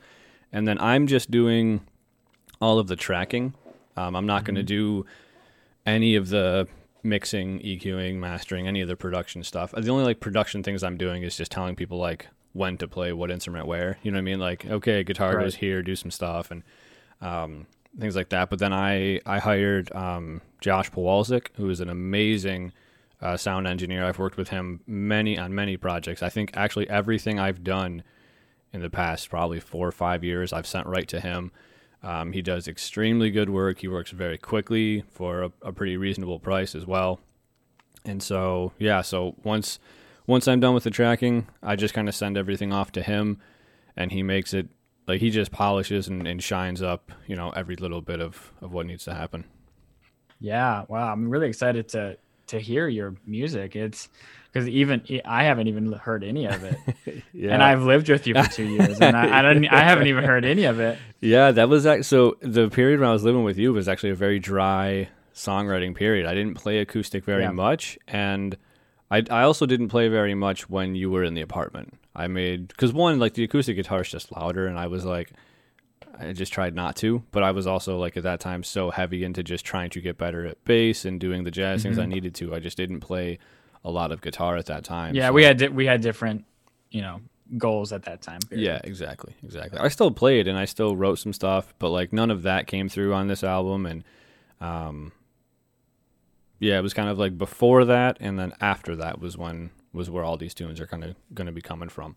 and 0.53 0.69
then 0.69 0.79
I'm 0.81 1.09
just 1.09 1.31
doing 1.31 1.81
all 2.61 2.79
of 2.79 2.87
the 2.87 2.97
tracking. 2.97 3.55
Um, 3.97 4.15
I'm 4.15 4.27
not 4.27 4.45
going 4.45 4.55
to 4.55 4.63
do 4.63 5.05
any 5.85 6.15
of 6.15 6.29
the 6.29 6.69
mixing, 7.03 7.61
EQing, 7.61 8.17
mastering, 8.17 8.67
any 8.69 8.81
of 8.81 8.89
the 8.89 8.97
production 8.97 9.43
stuff. 9.43 9.73
The 9.77 9.91
only 9.91 10.05
like 10.05 10.21
production 10.21 10.63
things 10.63 10.83
I'm 10.83 10.97
doing 10.97 11.23
is 11.23 11.37
just 11.37 11.51
telling 11.51 11.77
people 11.77 11.99
like 11.99 12.27
when 12.53 12.77
to 12.79 12.89
play 12.89 13.13
what 13.13 13.31
instrument 13.31 13.67
where. 13.67 13.99
You 14.03 14.11
know 14.11 14.17
what 14.17 14.23
I 14.23 14.25
mean? 14.25 14.41
Like, 14.41 14.67
okay, 14.67 15.03
guitar 15.05 15.37
Right. 15.37 15.45
goes 15.45 15.55
here, 15.57 15.83
do 15.83 15.97
some 15.97 16.11
stuff, 16.11 16.51
and 16.51 16.63
um, 17.21 17.67
things 17.99 18.17
like 18.17 18.29
that. 18.31 18.51
But 18.51 18.59
then 18.59 18.73
I 18.73 19.21
I 19.27 19.39
hired 19.39 19.93
um, 19.95 20.41
Josh 20.61 20.91
Powalczyk, 20.91 21.49
who 21.55 21.71
is 21.71 21.81
an 21.81 21.89
amazing 21.89 22.73
uh, 23.23 23.37
sound 23.37 23.67
engineer. 23.67 24.05
I've 24.05 24.19
worked 24.19 24.37
with 24.37 24.49
him 24.49 24.81
many 24.87 25.39
on 25.39 25.55
many 25.55 25.77
projects. 25.77 26.23
I 26.23 26.29
think 26.29 26.51
actually 26.57 26.89
everything 26.89 27.39
I've 27.39 27.63
done 27.63 28.03
in 28.73 28.81
the 28.83 28.91
past 28.91 29.29
probably 29.31 29.61
four 29.61 29.87
or 29.89 29.93
five 29.93 30.23
years, 30.25 30.53
I've 30.53 30.67
sent 30.67 30.87
right 30.87 31.09
to 31.09 31.21
him. 31.21 31.51
Um, 32.03 32.33
he 32.33 32.43
does 32.43 32.67
extremely 32.67 33.31
good 33.31 33.51
work. 33.51 33.81
He 33.81 33.89
works 33.89 34.11
very 34.11 34.39
quickly 34.39 35.05
for 35.13 35.43
a, 35.43 35.53
a 35.63 35.73
pretty 35.73 35.97
reasonable 35.97 36.39
price 36.39 36.75
as 36.75 36.87
well. 36.87 37.21
And 38.05 38.23
so 38.23 38.73
yeah, 38.79 39.03
so 39.03 39.35
once 39.43 39.79
once 40.27 40.49
I'm 40.49 40.61
done 40.61 40.75
with 40.75 40.85
the 40.85 40.91
tracking, 40.91 41.49
I 41.63 41.77
just 41.77 41.93
kind 41.93 42.09
of 42.09 42.15
send 42.15 42.37
everything 42.37 42.73
off 42.73 42.93
to 42.93 43.03
him, 43.03 43.39
and 43.97 44.13
he 44.13 44.23
makes 44.23 44.55
it 44.55 44.69
like 45.07 45.21
he 45.21 45.31
just 45.31 45.51
polishes 45.51 46.09
and, 46.09 46.27
and 46.27 46.43
shines 46.43 46.81
up, 46.81 47.11
you 47.27 47.35
know, 47.35 47.51
every 47.51 47.77
little 47.77 48.01
bit 48.01 48.21
of, 48.21 48.53
of 48.61 48.73
what 48.73 48.87
needs 48.87 49.05
to 49.05 49.15
happen. 49.15 49.45
Yeah, 50.39 50.85
wow. 50.89 51.13
I'm 51.13 51.29
really 51.29 51.49
excited 51.49 51.89
to 51.91 52.17
to 52.51 52.61
hear 52.61 52.87
your 52.89 53.15
music. 53.27 53.75
It's 53.77 54.09
because 54.53 54.69
even 54.69 55.03
I 55.25 55.45
haven't 55.45 55.69
even 55.69 55.93
heard 55.93 56.23
any 56.25 56.47
of 56.47 56.63
it, 56.65 56.77
yeah. 57.33 57.53
and 57.55 57.63
I've 57.63 57.83
lived 57.83 58.09
with 58.09 58.27
you 58.27 58.35
for 58.35 58.49
two 58.51 58.65
years, 58.65 59.01
and 59.01 59.17
I, 59.17 59.39
I 59.39 59.43
don't, 59.43 59.65
I 59.69 59.83
haven't 59.83 60.07
even 60.09 60.25
heard 60.25 60.45
any 60.45 60.65
of 60.65 60.79
it. 60.81 60.99
Yeah, 61.23 61.51
that 61.53 61.69
was 61.69 61.85
act- 61.87 62.07
so. 62.07 62.39
The 62.41 62.71
period 62.71 62.99
when 63.01 63.09
I 63.09 63.13
was 63.13 63.23
living 63.25 63.45
with 63.45 63.59
you 63.59 63.75
was 63.75 63.89
actually 63.89 64.09
a 64.11 64.15
very 64.15 64.39
dry 64.39 65.09
songwriting 65.35 65.95
period. 65.95 66.25
I 66.27 66.35
didn't 66.35 66.55
play 66.55 66.79
acoustic 66.79 67.25
very 67.25 67.43
Yeah. 67.43 67.51
much, 67.53 67.99
and 68.09 68.57
I 69.11 69.19
I 69.31 69.43
also 69.43 69.67
didn't 69.67 69.89
play 69.89 70.09
very 70.09 70.35
much 70.35 70.71
when 70.71 70.95
you 70.95 71.11
were 71.11 71.23
in 71.25 71.35
the 71.35 71.43
apartment. 71.43 71.93
I 72.17 72.27
made 72.27 72.69
because 72.69 72.93
one 72.95 73.19
like 73.19 73.35
the 73.35 73.45
acoustic 73.45 73.77
guitar 73.77 74.01
is 74.01 74.09
just 74.11 74.33
louder, 74.37 74.67
and 74.67 74.79
I 74.79 74.87
was 74.87 75.05
like. 75.05 75.31
I 76.21 76.33
just 76.33 76.53
tried 76.53 76.75
not 76.75 76.97
to, 76.97 77.23
but 77.33 77.43
I 77.43 77.51
was 77.53 77.67
also 77.67 77.99
like 77.99 78.17
at 78.17 78.23
that 78.25 78.41
time 78.41 78.63
so 78.63 78.91
heavy 78.91 79.25
into 79.25 79.43
just 79.43 79.65
trying 79.65 79.91
to 79.91 80.01
get 80.01 80.19
better 80.19 80.47
at 80.47 80.63
bass 80.65 81.05
and 81.05 81.19
doing 81.21 81.45
the 81.45 81.51
jazz 81.51 81.83
things 81.83 81.99
I 81.99 82.03
Mm-hmm. 82.03 82.11
needed 82.11 82.35
to. 82.37 82.55
I 82.55 82.61
just 82.61 82.77
didn't 82.77 83.01
play 83.01 83.39
a 83.85 83.91
lot 83.91 84.13
of 84.13 84.21
guitar 84.21 84.57
at 84.57 84.67
that 84.67 84.85
time. 84.85 85.15
Yeah, 85.15 85.29
so- 85.29 85.33
we 85.33 85.45
had 85.45 85.57
di- 85.59 85.69
we 85.69 85.87
had 85.87 86.01
different, 86.03 86.45
you 86.91 87.01
know, 87.03 87.21
goals 87.59 87.93
at 87.93 88.03
that 88.05 88.23
time. 88.23 88.41
period. 88.49 88.65
Yeah, 88.65 88.81
exactly, 88.85 89.35
exactly. 89.43 89.79
I 89.81 89.89
still 89.89 90.11
played 90.11 90.47
and 90.47 90.57
I 90.59 90.67
still 90.67 90.95
wrote 90.97 91.19
some 91.19 91.33
stuff, 91.33 91.73
but 91.79 91.89
like 91.91 92.13
none 92.13 92.31
of 92.31 92.43
that 92.43 92.67
came 92.67 92.89
through 92.89 93.15
on 93.15 93.27
this 93.29 93.43
album, 93.43 93.87
and 93.87 94.05
um, 94.61 95.13
yeah, 96.59 96.79
it 96.79 96.83
was 96.83 96.93
kind 96.95 97.09
of 97.09 97.19
like 97.19 97.39
before 97.39 97.85
that, 97.87 98.19
and 98.21 98.39
then 98.39 98.53
after 98.61 98.95
that 98.97 99.19
was 99.21 99.37
when 99.39 99.71
was 99.93 100.09
where 100.11 100.23
all 100.23 100.37
these 100.37 100.55
tunes 100.55 100.81
are 100.81 100.87
kind 100.87 101.03
of 101.03 101.17
going 101.35 101.47
to 101.47 101.53
be 101.53 101.61
coming 101.63 101.89
from. 101.89 102.15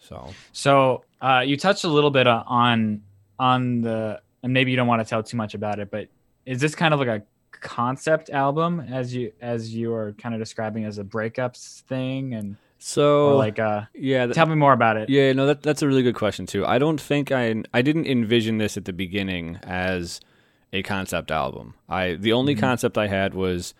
So 0.00 0.30
So 0.52 1.04
uh, 1.20 1.42
you 1.46 1.56
touched 1.56 1.84
a 1.84 1.88
little 1.88 2.10
bit 2.10 2.26
uh, 2.26 2.42
on 2.46 3.02
on 3.40 3.80
the, 3.80 4.20
and 4.42 4.52
maybe 4.52 4.70
you 4.70 4.76
don't 4.76 4.86
want 4.86 5.02
to 5.02 5.08
tell 5.08 5.22
too 5.22 5.36
much 5.36 5.54
about 5.54 5.80
it, 5.80 5.90
but 5.90 6.08
is 6.46 6.60
this 6.60 6.74
kind 6.74 6.94
of 6.94 7.00
like 7.00 7.08
a 7.08 7.22
concept 7.52 8.30
album 8.30 8.80
as 8.80 9.14
you 9.14 9.32
as 9.40 9.74
you 9.74 9.92
are 9.92 10.12
kind 10.12 10.34
of 10.34 10.40
describing 10.40 10.84
as 10.84 10.98
a 10.98 11.04
breakups 11.04 11.80
thing 11.82 12.32
and 12.32 12.56
so 12.78 13.36
like 13.36 13.58
uh 13.58 13.82
yeah, 13.92 14.24
th- 14.24 14.34
tell 14.34 14.46
me 14.46 14.54
more 14.54 14.72
about 14.72 14.96
it. 14.96 15.10
Yeah, 15.10 15.32
no, 15.34 15.46
that 15.46 15.62
that's 15.62 15.82
a 15.82 15.86
really 15.86 16.02
good 16.02 16.14
question 16.14 16.46
too. 16.46 16.64
I 16.64 16.78
don't 16.78 17.00
think 17.00 17.30
I 17.30 17.62
I 17.74 17.82
didn't 17.82 18.06
envision 18.06 18.58
this 18.58 18.76
at 18.78 18.86
the 18.86 18.92
beginning 18.92 19.58
as 19.62 20.20
a 20.72 20.82
concept 20.82 21.30
album. 21.30 21.74
I 21.88 22.14
the 22.14 22.32
only 22.32 22.54
concept 22.54 22.96
I 22.96 23.08
had 23.08 23.34
was 23.34 23.74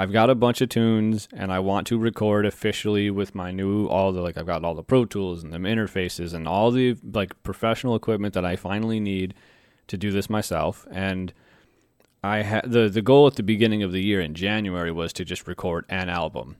I've 0.00 0.12
got 0.12 0.30
a 0.30 0.34
bunch 0.34 0.60
of 0.60 0.68
tunes 0.68 1.28
and 1.32 1.52
I 1.52 1.58
want 1.58 1.86
to 1.88 1.98
record 1.98 2.46
officially 2.46 3.10
with 3.10 3.34
my 3.34 3.50
new 3.50 3.86
all 3.86 4.12
the 4.12 4.22
like 4.22 4.36
I've 4.36 4.46
got 4.46 4.64
all 4.64 4.74
the 4.74 4.82
Pro 4.82 5.04
Tools 5.04 5.42
and 5.42 5.52
the 5.52 5.58
interfaces 5.58 6.32
and 6.32 6.48
all 6.48 6.70
the 6.70 6.96
like 7.12 7.40
professional 7.42 7.94
equipment 7.94 8.34
that 8.34 8.44
I 8.44 8.56
finally 8.56 9.00
need 9.00 9.34
to 9.88 9.96
do 9.96 10.10
this 10.10 10.30
myself 10.30 10.86
and 10.90 11.32
I 12.22 12.42
had 12.42 12.70
the 12.70 12.88
the 12.88 13.02
goal 13.02 13.26
at 13.26 13.34
the 13.34 13.42
beginning 13.42 13.82
of 13.82 13.92
the 13.92 14.02
year 14.02 14.20
in 14.20 14.34
January 14.34 14.90
was 14.90 15.12
to 15.14 15.24
just 15.24 15.46
record 15.46 15.84
an 15.88 16.08
album 16.08 16.56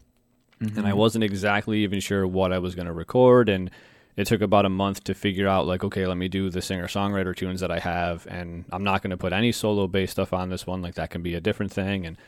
and 0.60 0.80
I 0.80 0.90
mm-hmm. 0.90 0.98
wasn't 0.98 1.24
exactly 1.24 1.82
even 1.84 2.00
sure 2.00 2.26
what 2.26 2.52
I 2.52 2.58
was 2.58 2.74
going 2.74 2.86
to 2.86 2.92
record. 2.92 3.48
And 3.48 3.70
it 4.16 4.26
took 4.26 4.42
about 4.42 4.66
a 4.66 4.70
month 4.70 5.04
to 5.04 5.14
figure 5.14 5.48
out, 5.48 5.66
like, 5.66 5.82
okay, 5.82 6.06
let 6.06 6.18
me 6.18 6.28
do 6.28 6.50
the 6.50 6.60
singer 6.60 6.86
songwriter 6.86 7.34
tunes 7.34 7.60
that 7.60 7.70
I 7.70 7.78
have, 7.78 8.26
and 8.28 8.66
I'm 8.70 8.84
not 8.84 9.02
going 9.02 9.10
to 9.10 9.16
put 9.16 9.32
any 9.32 9.52
solo 9.52 9.86
bass 9.86 10.10
stuff 10.10 10.32
on 10.34 10.50
this 10.50 10.66
one. 10.66 10.82
Like 10.82 10.94
that 10.96 11.10
can 11.10 11.22
be 11.22 11.34
a 11.34 11.40
different 11.40 11.72
thing, 11.72 12.04
and 12.04 12.18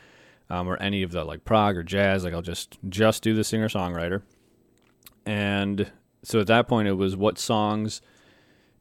um, 0.49 0.67
or 0.67 0.77
any 0.77 1.03
of 1.03 1.11
the 1.11 1.23
like 1.23 1.45
prog 1.45 1.77
or 1.77 1.83
jazz. 1.83 2.23
Like 2.23 2.33
I'll 2.33 2.41
just 2.41 2.77
just 2.89 3.23
do 3.23 3.33
the 3.33 3.43
singer 3.43 3.69
songwriter. 3.69 4.21
And 5.25 5.91
so 6.23 6.39
at 6.39 6.47
that 6.47 6.67
point, 6.67 6.87
it 6.87 6.93
was 6.93 7.15
what 7.15 7.37
songs 7.37 8.01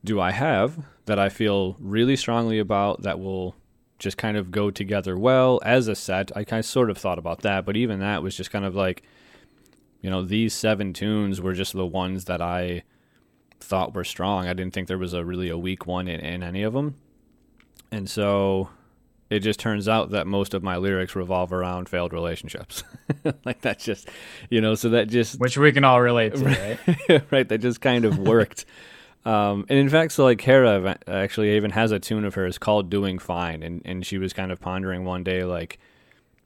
do 0.05 0.21
I 0.21 0.33
have 0.33 0.85
that 1.07 1.19
I 1.19 1.29
feel 1.29 1.77
really 1.79 2.17
strongly 2.17 2.59
about 2.59 3.03
that 3.03 3.21
will 3.21 3.55
just 3.99 4.17
kind 4.17 4.37
of 4.37 4.51
go 4.51 4.71
together 4.71 5.17
well 5.17 5.61
as 5.65 5.87
a 5.87 5.95
set. 5.95 6.37
I 6.37 6.43
kind 6.43 6.59
of 6.59 6.67
sort 6.67 6.91
of 6.91 6.99
thought 6.99 7.19
about 7.19 7.43
that, 7.43 7.65
but 7.65 7.77
even 7.77 8.01
that 8.01 8.23
was 8.23 8.37
just 8.37 8.51
kind 8.51 8.65
of 8.65 8.75
like 8.75 9.05
you 10.03 10.11
know, 10.11 10.23
these 10.23 10.53
seven 10.53 10.93
tunes 10.93 11.41
were 11.41 11.55
just 11.55 11.73
the 11.73 11.87
ones 11.87 12.27
that 12.27 12.43
I 12.43 12.83
thought 13.61 13.95
were 13.95 14.05
strong. 14.05 14.49
I 14.49 14.53
didn't 14.53 14.75
think 14.75 14.89
there 14.89 14.99
was 14.99 15.15
a 15.15 15.25
really 15.25 15.49
a 15.49 15.57
weak 15.57 15.87
one 15.87 16.09
in, 16.09 16.21
in 16.21 16.43
any 16.43 16.65
of 16.65 16.73
them. 16.75 16.97
And 17.93 18.11
so 18.11 18.69
it 19.33 19.41
just 19.41 19.59
turns 19.59 19.89
out 19.89 20.11
that 20.11 20.27
most 20.27 20.53
of 20.53 20.63
my 20.63 20.77
lyrics 20.77 21.17
revolve 21.17 21.53
around 21.53 21.89
failed 21.89 22.13
relationships. 22.13 22.85
like 23.45 23.63
that's 23.63 23.85
just, 23.85 24.09
you 24.51 24.61
know, 24.61 24.75
so 24.75 24.91
that 24.91 25.09
just 25.09 25.41
Which 25.41 25.57
we 25.57 25.73
can 25.73 25.85
all 25.85 26.03
relate 26.03 26.35
to, 26.35 26.45
right? 27.09 27.23
right, 27.31 27.49
that 27.49 27.59
just 27.59 27.81
kind 27.81 28.05
of 28.05 28.19
worked. 28.19 28.67
Um, 29.25 29.65
and 29.69 29.79
in 29.79 29.89
fact, 29.89 30.13
so 30.13 30.25
like 30.25 30.39
Kara 30.39 30.99
actually 31.07 31.57
even 31.57 31.71
has 31.71 31.93
a 31.93 31.99
tune 31.99 32.25
of 32.25 32.35
hers 32.35 32.59
called 32.59 32.91
"Doing 32.91 33.19
Fine," 33.19 33.63
and 33.63 33.81
and 33.85 34.05
she 34.05 34.19
was 34.19 34.33
kind 34.33 34.51
of 34.51 34.61
pondering 34.61 35.05
one 35.05 35.23
day, 35.23 35.45
like, 35.45 35.79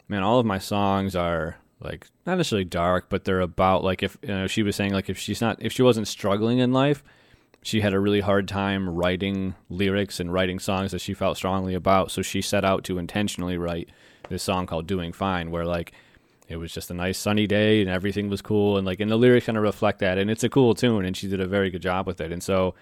man, 0.08 0.22
all 0.22 0.38
of 0.38 0.46
my 0.46 0.58
songs 0.58 1.16
are 1.16 1.56
like 1.80 2.06
not 2.26 2.36
necessarily 2.36 2.64
dark, 2.64 3.08
but 3.08 3.24
they're 3.24 3.40
about 3.40 3.82
like 3.82 4.02
if 4.02 4.18
you 4.22 4.28
know 4.28 4.46
she 4.46 4.62
was 4.62 4.76
saying 4.76 4.92
like 4.92 5.08
if 5.08 5.18
she's 5.18 5.40
not 5.40 5.56
if 5.60 5.72
she 5.72 5.82
wasn't 5.82 6.06
struggling 6.06 6.58
in 6.58 6.72
life, 6.72 7.02
she 7.62 7.80
had 7.80 7.92
a 7.92 8.00
really 8.00 8.20
hard 8.20 8.46
time 8.46 8.88
writing 8.88 9.54
lyrics 9.68 10.20
and 10.20 10.32
writing 10.32 10.58
songs 10.58 10.92
that 10.92 11.00
she 11.00 11.14
felt 11.14 11.36
strongly 11.36 11.74
about. 11.74 12.10
So 12.10 12.22
she 12.22 12.40
set 12.40 12.64
out 12.64 12.84
to 12.84 12.98
intentionally 12.98 13.58
write 13.58 13.88
this 14.28 14.42
song 14.42 14.66
called 14.66 14.86
"Doing 14.86 15.12
Fine," 15.12 15.50
where 15.50 15.64
like 15.64 15.92
it 16.48 16.56
was 16.56 16.72
just 16.72 16.90
a 16.90 16.94
nice 16.94 17.18
sunny 17.18 17.46
day 17.46 17.80
and 17.80 17.90
everything 17.90 18.28
was 18.28 18.40
cool 18.40 18.76
and 18.76 18.86
like 18.86 19.00
and 19.00 19.10
the 19.10 19.16
lyrics 19.16 19.46
kind 19.46 19.58
of 19.58 19.64
reflect 19.64 19.98
that 19.98 20.18
and 20.18 20.30
it's 20.30 20.44
a 20.44 20.48
cool 20.48 20.74
tune 20.74 21.04
and 21.04 21.16
she 21.16 21.28
did 21.28 21.40
a 21.40 21.46
very 21.46 21.70
good 21.70 21.82
job 21.82 22.06
with 22.06 22.20
it 22.20 22.32
and 22.32 22.42
so 22.42 22.74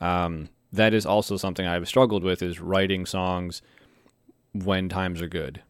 um, 0.00 0.48
that 0.72 0.92
is 0.92 1.06
also 1.06 1.36
something 1.36 1.66
I've 1.66 1.86
struggled 1.88 2.24
with 2.24 2.42
is 2.42 2.60
writing 2.60 3.06
songs 3.06 3.62
when 4.52 4.88
times 4.88 5.22
are 5.22 5.28
good 5.28 5.62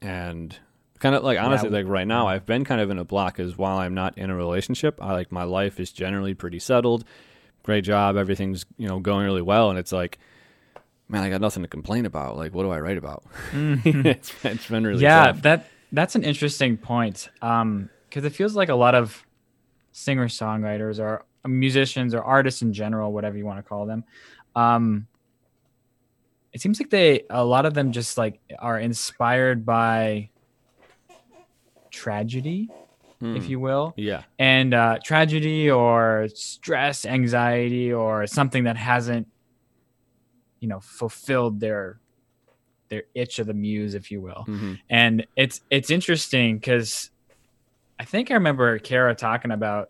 and 0.00 0.56
kind 0.98 1.14
of 1.14 1.24
like 1.24 1.38
honestly 1.38 1.68
like 1.68 1.86
right 1.86 2.06
now 2.06 2.26
I've 2.26 2.46
been 2.46 2.64
kind 2.64 2.80
of 2.80 2.90
in 2.90 2.98
a 2.98 3.04
block 3.04 3.38
as 3.40 3.58
while 3.58 3.78
I'm 3.78 3.94
not 3.94 4.16
in 4.16 4.30
a 4.30 4.36
relationship 4.36 4.98
I 5.02 5.12
like 5.12 5.32
my 5.32 5.44
life 5.44 5.80
is 5.80 5.92
generally 5.92 6.34
pretty 6.34 6.58
settled 6.58 7.04
great 7.66 7.84
job 7.84 8.16
everything's 8.16 8.64
you 8.78 8.88
know 8.88 8.98
going 8.98 9.24
really 9.26 9.42
well 9.42 9.68
and 9.68 9.78
it's 9.78 9.92
like 9.92 10.18
man 11.08 11.22
I 11.22 11.28
got 11.28 11.40
nothing 11.40 11.62
to 11.62 11.68
complain 11.68 12.06
about 12.06 12.36
like 12.36 12.54
what 12.54 12.62
do 12.62 12.70
I 12.70 12.80
write 12.80 12.96
about 12.96 13.24
it's, 13.52 14.32
it's 14.44 14.68
been 14.68 14.86
really 14.86 15.02
yeah, 15.02 15.26
tough. 15.26 15.42
that 15.42 15.66
that's 15.92 16.14
an 16.14 16.24
interesting 16.24 16.76
point. 16.76 17.28
Um, 17.42 17.90
because 18.08 18.24
it 18.24 18.30
feels 18.30 18.54
like 18.56 18.68
a 18.68 18.74
lot 18.74 18.94
of 18.94 19.24
singer 19.92 20.28
songwriters 20.28 20.98
or 21.00 21.24
musicians 21.44 22.14
or 22.14 22.22
artists 22.22 22.62
in 22.62 22.72
general, 22.72 23.12
whatever 23.12 23.36
you 23.36 23.44
want 23.44 23.58
to 23.58 23.62
call 23.62 23.84
them, 23.84 24.04
um, 24.54 25.06
it 26.52 26.60
seems 26.60 26.80
like 26.80 26.88
they 26.88 27.24
a 27.28 27.44
lot 27.44 27.66
of 27.66 27.74
them 27.74 27.92
just 27.92 28.16
like 28.16 28.40
are 28.58 28.78
inspired 28.78 29.66
by 29.66 30.30
tragedy, 31.90 32.70
if 33.20 33.48
you 33.48 33.58
will, 33.60 33.94
yeah 33.96 34.22
and 34.38 34.74
uh, 34.74 34.98
tragedy 35.02 35.70
or 35.70 36.28
stress, 36.34 37.04
anxiety, 37.06 37.92
or 37.92 38.26
something 38.26 38.64
that 38.64 38.76
hasn't, 38.76 39.26
you 40.60 40.68
know, 40.68 40.80
fulfilled 40.80 41.60
their 41.60 42.00
their 42.88 43.04
itch 43.14 43.38
of 43.38 43.46
the 43.46 43.54
muse, 43.54 43.94
if 43.94 44.10
you 44.10 44.20
will 44.20 44.44
hmm 44.46 44.74
and 44.88 45.26
it's 45.34 45.60
it's 45.70 45.90
interesting 45.90 46.56
because 46.56 47.10
I 47.98 48.04
think 48.04 48.30
I 48.30 48.34
remember 48.34 48.78
Kara 48.78 49.14
talking 49.14 49.50
about 49.50 49.88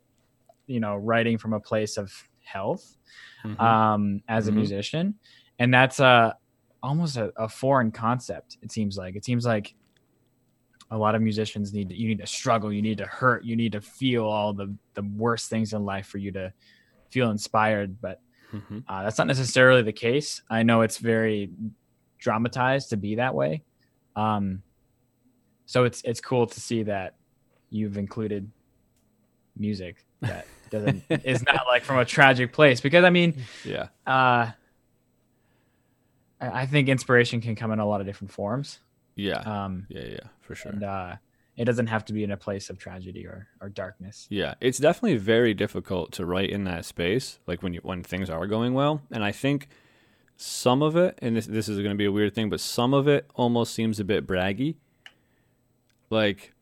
you 0.66 0.80
know 0.80 0.97
writing 0.97 1.38
from 1.38 1.52
a 1.52 1.61
place 1.61 1.97
of 1.99 2.11
health 2.45 2.97
Mhm. 3.45 3.61
um, 3.61 4.21
as 4.28 4.49
a 4.49 4.52
Mhm. 4.52 4.56
musician, 4.56 5.14
and 5.59 5.75
that's 5.75 6.00
uh, 6.00 6.33
almost 6.83 7.16
a, 7.16 7.33
a 7.37 7.49
foreign 7.49 7.90
concept. 7.90 8.56
It 8.62 8.73
seems 8.73 8.97
like 8.97 9.16
it 9.16 9.25
seems 9.25 9.45
like 9.45 9.75
a 10.90 10.97
lot 10.97 11.14
of 11.14 11.23
musicians 11.23 11.73
need 11.73 11.88
to, 11.88 11.97
you 11.97 12.09
need 12.09 12.19
to 12.19 12.26
struggle, 12.26 12.73
you 12.73 12.83
need 12.83 12.99
to 12.99 13.07
hurt, 13.07 13.45
you 13.45 13.57
need 13.57 13.73
to 13.73 13.81
feel 13.81 14.25
all 14.25 14.52
the 14.52 14.75
the 14.95 15.02
worst 15.02 15.50
things 15.50 15.73
in 15.73 15.85
life 15.85 16.07
for 16.07 16.19
you 16.19 16.33
to 16.33 16.52
feel 17.11 17.31
inspired. 17.31 18.00
But 18.00 18.21
Mhm. 18.52 18.85
uh, 18.88 19.02
that's 19.02 19.19
not 19.19 19.26
necessarily 19.26 19.83
the 19.83 19.93
case. 19.93 20.40
I 20.49 20.62
know 20.62 20.83
it's 20.83 20.99
very 20.99 21.50
dramatized 22.19 22.90
to 22.90 22.97
be 22.97 23.16
that 23.16 23.35
way. 23.35 23.62
Um, 24.14 24.62
so 25.66 25.85
it's 25.85 26.00
it's 26.05 26.21
cool 26.21 26.47
to 26.47 26.61
see 26.61 26.85
that 26.85 27.16
you've 27.71 27.99
included 27.99 28.50
music 29.57 30.05
that 30.21 30.47
doesn't 30.71 31.02
is 31.25 31.43
not 31.45 31.66
like 31.66 31.83
from 31.83 31.99
a 31.99 32.05
tragic 32.05 32.52
place 32.52 32.81
because 32.81 33.05
I 33.05 33.11
mean, 33.11 33.35
yeah 33.64 33.88
uh, 34.07 34.52
I 36.40 36.61
I 36.62 36.66
think 36.66 36.88
inspiration 36.88 37.40
can 37.40 37.57
come 37.57 37.73
in 37.73 37.78
a 37.81 37.87
lot 37.87 38.00
of 38.00 38.07
different 38.07 38.33
forms, 38.33 38.78
yeah 39.16 39.38
um, 39.40 39.87
yeah 39.88 40.04
yeah 40.04 40.20
for 40.40 40.54
sure 40.54 40.70
and 40.70 40.85
uh, 40.85 41.16
it 41.56 41.64
doesn't 41.64 41.87
have 41.87 42.04
to 42.04 42.12
be 42.12 42.23
in 42.23 42.30
a 42.30 42.37
place 42.37 42.68
of 42.68 42.78
tragedy 42.78 43.26
or 43.26 43.49
or 43.61 43.68
darkness. 43.68 44.26
Yeah, 44.28 44.54
it's 44.61 44.78
definitely 44.78 45.16
very 45.16 45.54
difficult 45.54 46.12
to 46.12 46.26
write 46.26 46.50
in 46.50 46.64
that 46.64 46.85
space, 46.85 47.38
like 47.46 47.62
when 47.62 47.73
you 47.73 47.80
when 47.82 48.02
things 48.02 48.28
are 48.28 48.46
going 48.46 48.75
well. 48.75 49.02
And 49.11 49.25
I 49.25 49.32
think 49.32 49.68
some 50.37 50.82
of 50.82 50.96
it, 50.96 51.18
and 51.23 51.35
this 51.35 51.46
this 51.46 51.68
is 51.68 51.78
going 51.78 51.90
to 51.90 51.96
be 51.96 52.04
a 52.04 52.12
weird 52.12 52.35
thing, 52.35 52.50
but 52.50 52.61
some 52.61 52.92
of 52.92 53.08
it 53.08 53.26
almost 53.35 53.75
seems 53.75 53.99
a 53.99 54.04
bit 54.04 54.26
braggy. 54.26 54.76
Like, 56.11 56.52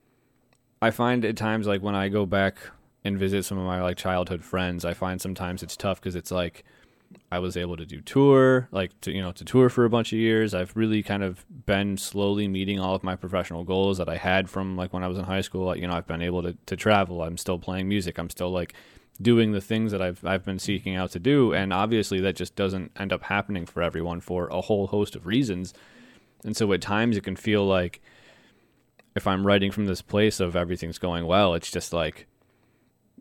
I 0.81 0.91
find 0.91 1.23
at 1.25 1.35
times, 1.35 1.67
like 1.67 1.81
when 1.81 1.95
I 1.95 2.07
go 2.07 2.25
back 2.25 2.57
and 3.03 3.19
visit 3.19 3.43
some 3.43 3.57
of 3.57 3.65
my 3.65 3.81
like 3.81 3.97
childhood 3.97 4.43
friends, 4.43 4.85
I 4.85 4.93
find 4.93 5.21
sometimes 5.21 5.61
it's 5.61 5.75
tough 5.75 5.99
because 5.99 6.15
it's 6.15 6.31
like 6.31 6.63
I 7.31 7.39
was 7.39 7.57
able 7.57 7.75
to 7.77 7.85
do 7.85 8.01
tour, 8.01 8.67
like 8.71 8.99
to 9.01 9.11
you 9.11 9.21
know 9.21 9.31
to 9.33 9.43
tour 9.43 9.69
for 9.69 9.85
a 9.85 9.89
bunch 9.89 10.13
of 10.13 10.19
years. 10.19 10.53
I've 10.53 10.75
really 10.75 11.03
kind 11.03 11.23
of 11.23 11.45
been 11.65 11.97
slowly 11.97 12.47
meeting 12.47 12.79
all 12.79 12.95
of 12.95 13.03
my 13.03 13.15
professional 13.15 13.63
goals 13.63 13.97
that 13.97 14.07
I 14.07 14.17
had 14.17 14.49
from 14.49 14.77
like 14.77 14.93
when 14.93 15.03
I 15.03 15.07
was 15.07 15.17
in 15.17 15.25
high 15.25 15.41
school. 15.41 15.75
You 15.75 15.87
know, 15.87 15.93
I've 15.93 16.07
been 16.07 16.21
able 16.21 16.43
to 16.43 16.55
to 16.65 16.75
travel. 16.75 17.21
I'm 17.23 17.37
still 17.37 17.59
playing 17.59 17.89
music. 17.89 18.17
I'm 18.17 18.29
still 18.29 18.51
like 18.51 18.73
doing 19.21 19.51
the 19.51 19.61
things 19.61 19.91
that 19.91 20.01
I've 20.01 20.23
I've 20.25 20.45
been 20.45 20.59
seeking 20.59 20.95
out 20.95 21.11
to 21.11 21.19
do, 21.19 21.53
and 21.53 21.73
obviously 21.73 22.19
that 22.21 22.35
just 22.35 22.55
doesn't 22.55 22.91
end 22.97 23.11
up 23.11 23.23
happening 23.23 23.65
for 23.65 23.81
everyone 23.81 24.21
for 24.21 24.47
a 24.47 24.61
whole 24.61 24.87
host 24.87 25.15
of 25.15 25.25
reasons. 25.25 25.73
And 26.43 26.55
so 26.55 26.71
at 26.73 26.81
times 26.81 27.17
it 27.17 27.23
can 27.23 27.35
feel 27.35 27.65
like 27.65 28.01
if 29.15 29.25
I'm 29.25 29.45
writing 29.45 29.71
from 29.71 29.85
this 29.85 30.01
place 30.01 30.39
of 30.39 30.55
everything's 30.55 30.99
going 30.99 31.25
well, 31.25 31.53
it's 31.55 31.71
just 31.71 31.91
like 31.91 32.27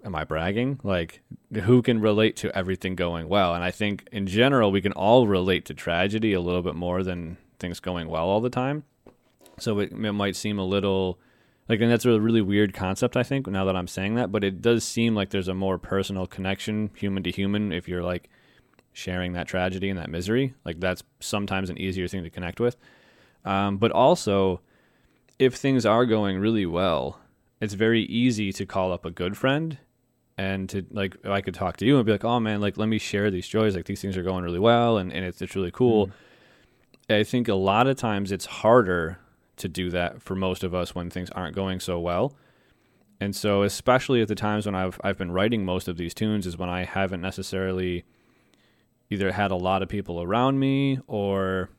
am 0.04 0.14
I 0.14 0.24
bragging? 0.24 0.80
Like, 0.82 1.22
who 1.52 1.82
can 1.82 2.00
relate 2.00 2.36
to 2.36 2.56
everything 2.56 2.94
going 2.94 3.28
well? 3.28 3.54
And 3.54 3.64
I 3.64 3.70
think 3.70 4.06
in 4.12 4.26
general, 4.26 4.70
we 4.70 4.80
can 4.80 4.92
all 4.92 5.26
relate 5.26 5.64
to 5.66 5.74
tragedy 5.74 6.32
a 6.32 6.40
little 6.40 6.62
bit 6.62 6.74
more 6.74 7.02
than 7.02 7.38
things 7.58 7.80
going 7.80 8.08
well 8.08 8.28
all 8.28 8.40
the 8.40 8.50
time. 8.50 8.84
So 9.58 9.78
it, 9.78 9.92
it 9.92 10.12
might 10.12 10.36
seem 10.36 10.58
a 10.58 10.64
little 10.64 11.18
like, 11.68 11.80
and 11.80 11.90
that's 11.90 12.04
a 12.04 12.20
really 12.20 12.42
weird 12.42 12.74
concept, 12.74 13.16
I 13.16 13.22
think, 13.22 13.46
now 13.46 13.64
that 13.64 13.76
I'm 13.76 13.88
saying 13.88 14.16
that, 14.16 14.30
but 14.30 14.44
it 14.44 14.60
does 14.60 14.84
seem 14.84 15.14
like 15.14 15.30
there's 15.30 15.48
a 15.48 15.54
more 15.54 15.78
personal 15.78 16.26
connection, 16.26 16.90
human 16.94 17.22
to 17.22 17.30
human, 17.30 17.72
if 17.72 17.88
you're 17.88 18.02
like 18.02 18.28
sharing 18.92 19.32
that 19.32 19.48
tragedy 19.48 19.88
and 19.88 19.98
that 19.98 20.10
misery. 20.10 20.54
Like, 20.64 20.80
that's 20.80 21.02
sometimes 21.20 21.70
an 21.70 21.78
easier 21.78 22.06
thing 22.06 22.22
to 22.22 22.30
connect 22.30 22.60
with. 22.60 22.76
Um, 23.46 23.78
but 23.78 23.92
also, 23.92 24.60
if 25.38 25.54
things 25.54 25.86
are 25.86 26.04
going 26.04 26.38
really 26.38 26.66
well, 26.66 27.18
it's 27.60 27.74
very 27.74 28.02
easy 28.02 28.52
to 28.52 28.66
call 28.66 28.92
up 28.92 29.06
a 29.06 29.10
good 29.10 29.36
friend 29.36 29.78
and 30.36 30.68
to 30.70 30.84
like 30.90 31.16
I 31.24 31.40
could 31.40 31.54
talk 31.54 31.76
to 31.78 31.86
you 31.86 31.96
and 31.96 32.06
be 32.06 32.12
like, 32.12 32.24
oh 32.24 32.40
man, 32.40 32.60
like 32.60 32.76
let 32.76 32.88
me 32.88 32.98
share 32.98 33.30
these 33.30 33.46
joys. 33.46 33.76
Like 33.76 33.86
these 33.86 34.00
things 34.00 34.16
are 34.16 34.22
going 34.22 34.44
really 34.44 34.58
well, 34.58 34.98
and, 34.98 35.12
and 35.12 35.24
it's 35.24 35.40
it's 35.40 35.54
really 35.54 35.70
cool. 35.70 36.08
Mm. 37.08 37.20
I 37.20 37.22
think 37.22 37.48
a 37.48 37.54
lot 37.54 37.86
of 37.86 37.96
times 37.96 38.32
it's 38.32 38.46
harder 38.46 39.18
to 39.56 39.68
do 39.68 39.90
that 39.90 40.22
for 40.22 40.34
most 40.34 40.64
of 40.64 40.74
us 40.74 40.94
when 40.94 41.10
things 41.10 41.30
aren't 41.30 41.54
going 41.54 41.78
so 41.80 42.00
well. 42.00 42.34
And 43.20 43.36
so, 43.36 43.62
especially 43.62 44.22
at 44.22 44.28
the 44.28 44.34
times 44.34 44.66
when 44.66 44.74
I've 44.74 45.00
I've 45.04 45.18
been 45.18 45.30
writing 45.30 45.64
most 45.64 45.86
of 45.86 45.96
these 45.96 46.14
tunes, 46.14 46.46
is 46.46 46.58
when 46.58 46.68
I 46.68 46.84
haven't 46.84 47.20
necessarily 47.20 48.04
either 49.10 49.32
had 49.32 49.50
a 49.50 49.56
lot 49.56 49.82
of 49.82 49.88
people 49.88 50.20
around 50.22 50.58
me 50.58 50.98
or 51.06 51.70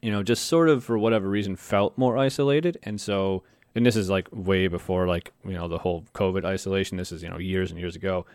you 0.00 0.10
know 0.10 0.22
just 0.22 0.46
sort 0.46 0.68
of 0.68 0.82
for 0.82 0.98
whatever 0.98 1.28
reason 1.28 1.56
felt 1.56 1.96
more 1.96 2.18
isolated 2.18 2.78
and 2.82 3.00
so 3.00 3.42
and 3.74 3.86
this 3.86 3.96
is 3.96 4.10
like 4.10 4.28
way 4.32 4.68
before 4.68 5.06
like 5.06 5.32
you 5.44 5.52
know 5.52 5.68
the 5.68 5.78
whole 5.78 6.04
covid 6.14 6.44
isolation. 6.44 6.96
This 6.96 7.12
is 7.12 7.22
you 7.22 7.28
know 7.28 7.38
years 7.38 7.70
and 7.70 7.80
years 7.80 7.96
ago 7.96 8.26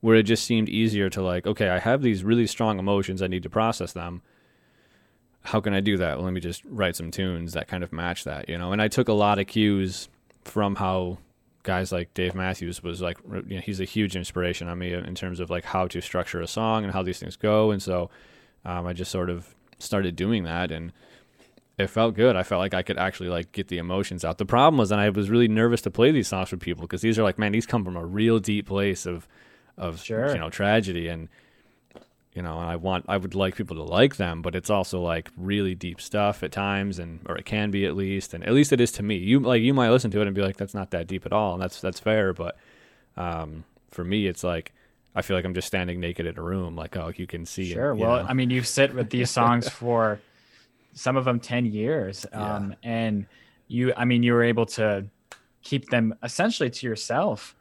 where 0.00 0.16
it 0.16 0.24
just 0.24 0.44
seemed 0.44 0.68
easier 0.68 1.08
to 1.08 1.22
like 1.22 1.46
okay 1.46 1.68
i 1.68 1.78
have 1.78 2.02
these 2.02 2.24
really 2.24 2.46
strong 2.46 2.78
emotions. 2.78 3.22
I 3.22 3.26
need 3.26 3.42
to 3.42 3.50
process 3.50 3.92
them. 3.92 4.22
How 5.42 5.60
can 5.60 5.74
i 5.74 5.80
do 5.80 5.96
that? 5.96 6.16
Well, 6.16 6.24
let 6.24 6.32
me 6.32 6.40
just 6.40 6.62
write 6.64 6.96
some 6.96 7.10
tunes 7.10 7.52
that 7.52 7.68
kind 7.68 7.82
of 7.82 7.92
match 7.92 8.24
that 8.24 8.48
you 8.48 8.58
know? 8.58 8.72
And 8.72 8.80
i 8.80 8.88
took 8.88 9.08
a 9.08 9.12
lot 9.12 9.38
of 9.38 9.46
cues 9.46 10.08
from 10.44 10.76
how 10.76 11.18
guys 11.64 11.92
like 11.92 12.12
dave 12.14 12.34
matthews 12.34 12.82
was 12.82 13.00
like 13.00 13.18
you 13.46 13.56
know, 13.56 13.60
he's 13.60 13.80
a 13.80 13.84
huge 13.84 14.16
inspiration 14.16 14.68
on 14.68 14.78
me 14.78 14.92
in 14.92 15.14
terms 15.14 15.38
of 15.40 15.50
like 15.50 15.64
how 15.64 15.86
to 15.86 16.00
structure 16.00 16.40
a 16.40 16.46
song 16.46 16.84
and 16.84 16.92
how 16.92 17.02
these 17.02 17.18
things 17.18 17.36
go. 17.36 17.70
And 17.70 17.82
so 17.82 18.10
um, 18.64 18.86
i 18.86 18.92
just 18.92 19.10
sort 19.10 19.30
of 19.30 19.54
started 19.78 20.14
doing 20.14 20.44
that 20.44 20.70
and 20.70 20.92
it 21.78 21.86
felt 21.88 22.14
good. 22.14 22.36
I 22.36 22.42
felt 22.42 22.60
like 22.60 22.74
I 22.74 22.82
could 22.82 22.98
actually 22.98 23.28
like 23.28 23.52
get 23.52 23.68
the 23.68 23.78
emotions 23.78 24.24
out. 24.24 24.38
The 24.38 24.46
problem 24.46 24.78
was, 24.78 24.90
and 24.92 25.00
I 25.00 25.08
was 25.08 25.30
really 25.30 25.48
nervous 25.48 25.80
to 25.82 25.90
play 25.90 26.10
these 26.10 26.28
songs 26.28 26.50
for 26.50 26.56
people 26.56 26.82
because 26.82 27.00
these 27.00 27.18
are 27.18 27.22
like, 27.22 27.38
man, 27.38 27.52
these 27.52 27.66
come 27.66 27.84
from 27.84 27.96
a 27.96 28.04
real 28.04 28.38
deep 28.38 28.66
place 28.66 29.06
of, 29.06 29.26
of 29.78 30.02
sure. 30.02 30.32
you 30.32 30.38
know, 30.38 30.50
tragedy, 30.50 31.08
and 31.08 31.28
you 32.34 32.42
know, 32.42 32.58
and 32.58 32.68
I 32.68 32.76
want, 32.76 33.06
I 33.08 33.16
would 33.16 33.34
like 33.34 33.56
people 33.56 33.76
to 33.76 33.82
like 33.82 34.16
them, 34.16 34.42
but 34.42 34.54
it's 34.54 34.70
also 34.70 35.00
like 35.00 35.30
really 35.36 35.74
deep 35.74 36.00
stuff 36.00 36.42
at 36.42 36.52
times, 36.52 36.98
and 36.98 37.20
or 37.26 37.36
it 37.36 37.46
can 37.46 37.70
be 37.70 37.86
at 37.86 37.96
least, 37.96 38.34
and 38.34 38.44
at 38.44 38.52
least 38.52 38.72
it 38.72 38.80
is 38.80 38.92
to 38.92 39.02
me. 39.02 39.16
You 39.16 39.40
like, 39.40 39.62
you 39.62 39.72
might 39.72 39.90
listen 39.90 40.10
to 40.10 40.20
it 40.20 40.26
and 40.26 40.34
be 40.34 40.42
like, 40.42 40.58
that's 40.58 40.74
not 40.74 40.90
that 40.90 41.06
deep 41.06 41.24
at 41.24 41.32
all, 41.32 41.54
and 41.54 41.62
that's 41.62 41.80
that's 41.80 42.00
fair, 42.00 42.34
but 42.34 42.56
um, 43.16 43.64
for 43.90 44.04
me, 44.04 44.26
it's 44.26 44.44
like. 44.44 44.72
I 45.14 45.20
feel 45.20 45.36
like 45.36 45.44
I'm 45.44 45.52
just 45.52 45.66
standing 45.66 46.00
naked 46.00 46.24
in 46.24 46.38
a 46.38 46.42
room, 46.42 46.74
like 46.74 46.96
oh, 46.96 47.12
you 47.14 47.26
can 47.26 47.44
see. 47.44 47.70
Sure. 47.70 47.90
It, 47.90 47.96
well, 47.96 48.22
know? 48.22 48.26
I 48.26 48.32
mean, 48.32 48.48
you've 48.48 48.66
sit 48.66 48.94
with 48.94 49.10
these 49.10 49.30
songs 49.30 49.68
for 49.82 50.20
some 50.92 51.16
of 51.16 51.24
them 51.24 51.40
10 51.40 51.66
years 51.66 52.26
um, 52.32 52.70
yeah. 52.82 52.90
and 52.90 53.26
you 53.68 53.92
i 53.96 54.04
mean 54.04 54.22
you 54.22 54.32
were 54.32 54.42
able 54.42 54.66
to 54.66 55.06
keep 55.62 55.88
them 55.88 56.14
essentially 56.22 56.70
to 56.70 56.86
yourself 56.86 57.54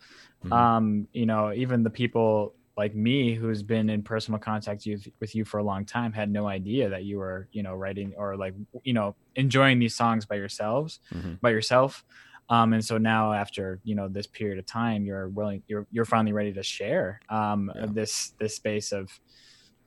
mm-hmm. 0.44 0.54
um, 0.54 1.08
you 1.14 1.26
know 1.26 1.54
even 1.54 1.84
the 1.84 1.90
people 1.90 2.54
like 2.78 2.96
me 2.96 3.36
who's 3.36 3.62
been 3.62 3.90
in 3.90 4.02
personal 4.02 4.40
contact 4.40 4.88
with 5.20 5.36
you 5.36 5.46
for 5.46 5.60
a 5.60 5.64
long 5.64 5.86
time 5.86 6.12
had 6.12 6.32
no 6.32 6.48
idea 6.48 6.90
that 6.90 7.04
you 7.04 7.18
were 7.18 7.48
you 7.52 7.64
know 7.64 7.76
writing 7.76 8.14
or 8.18 8.36
like 8.36 8.54
you 8.84 8.94
know 8.94 9.16
enjoying 9.36 9.78
these 9.80 9.96
songs 9.96 10.26
by 10.26 10.36
yourselves 10.36 11.00
mm-hmm. 11.14 11.34
by 11.42 11.50
yourself 11.50 12.04
um, 12.50 12.74
and 12.74 12.84
so 12.84 12.98
now 12.98 13.34
after 13.34 13.80
you 13.84 13.96
know 13.96 14.08
this 14.08 14.28
period 14.28 14.58
of 14.58 14.66
time 14.66 15.06
you're 15.06 15.30
willing 15.30 15.62
you're 15.68 15.86
you're 15.92 16.06
finally 16.06 16.34
ready 16.34 16.54
to 16.54 16.64
share 16.64 17.20
um, 17.30 17.72
yeah. 17.76 17.86
this 17.90 18.34
this 18.40 18.56
space 18.56 18.92
of 18.92 19.20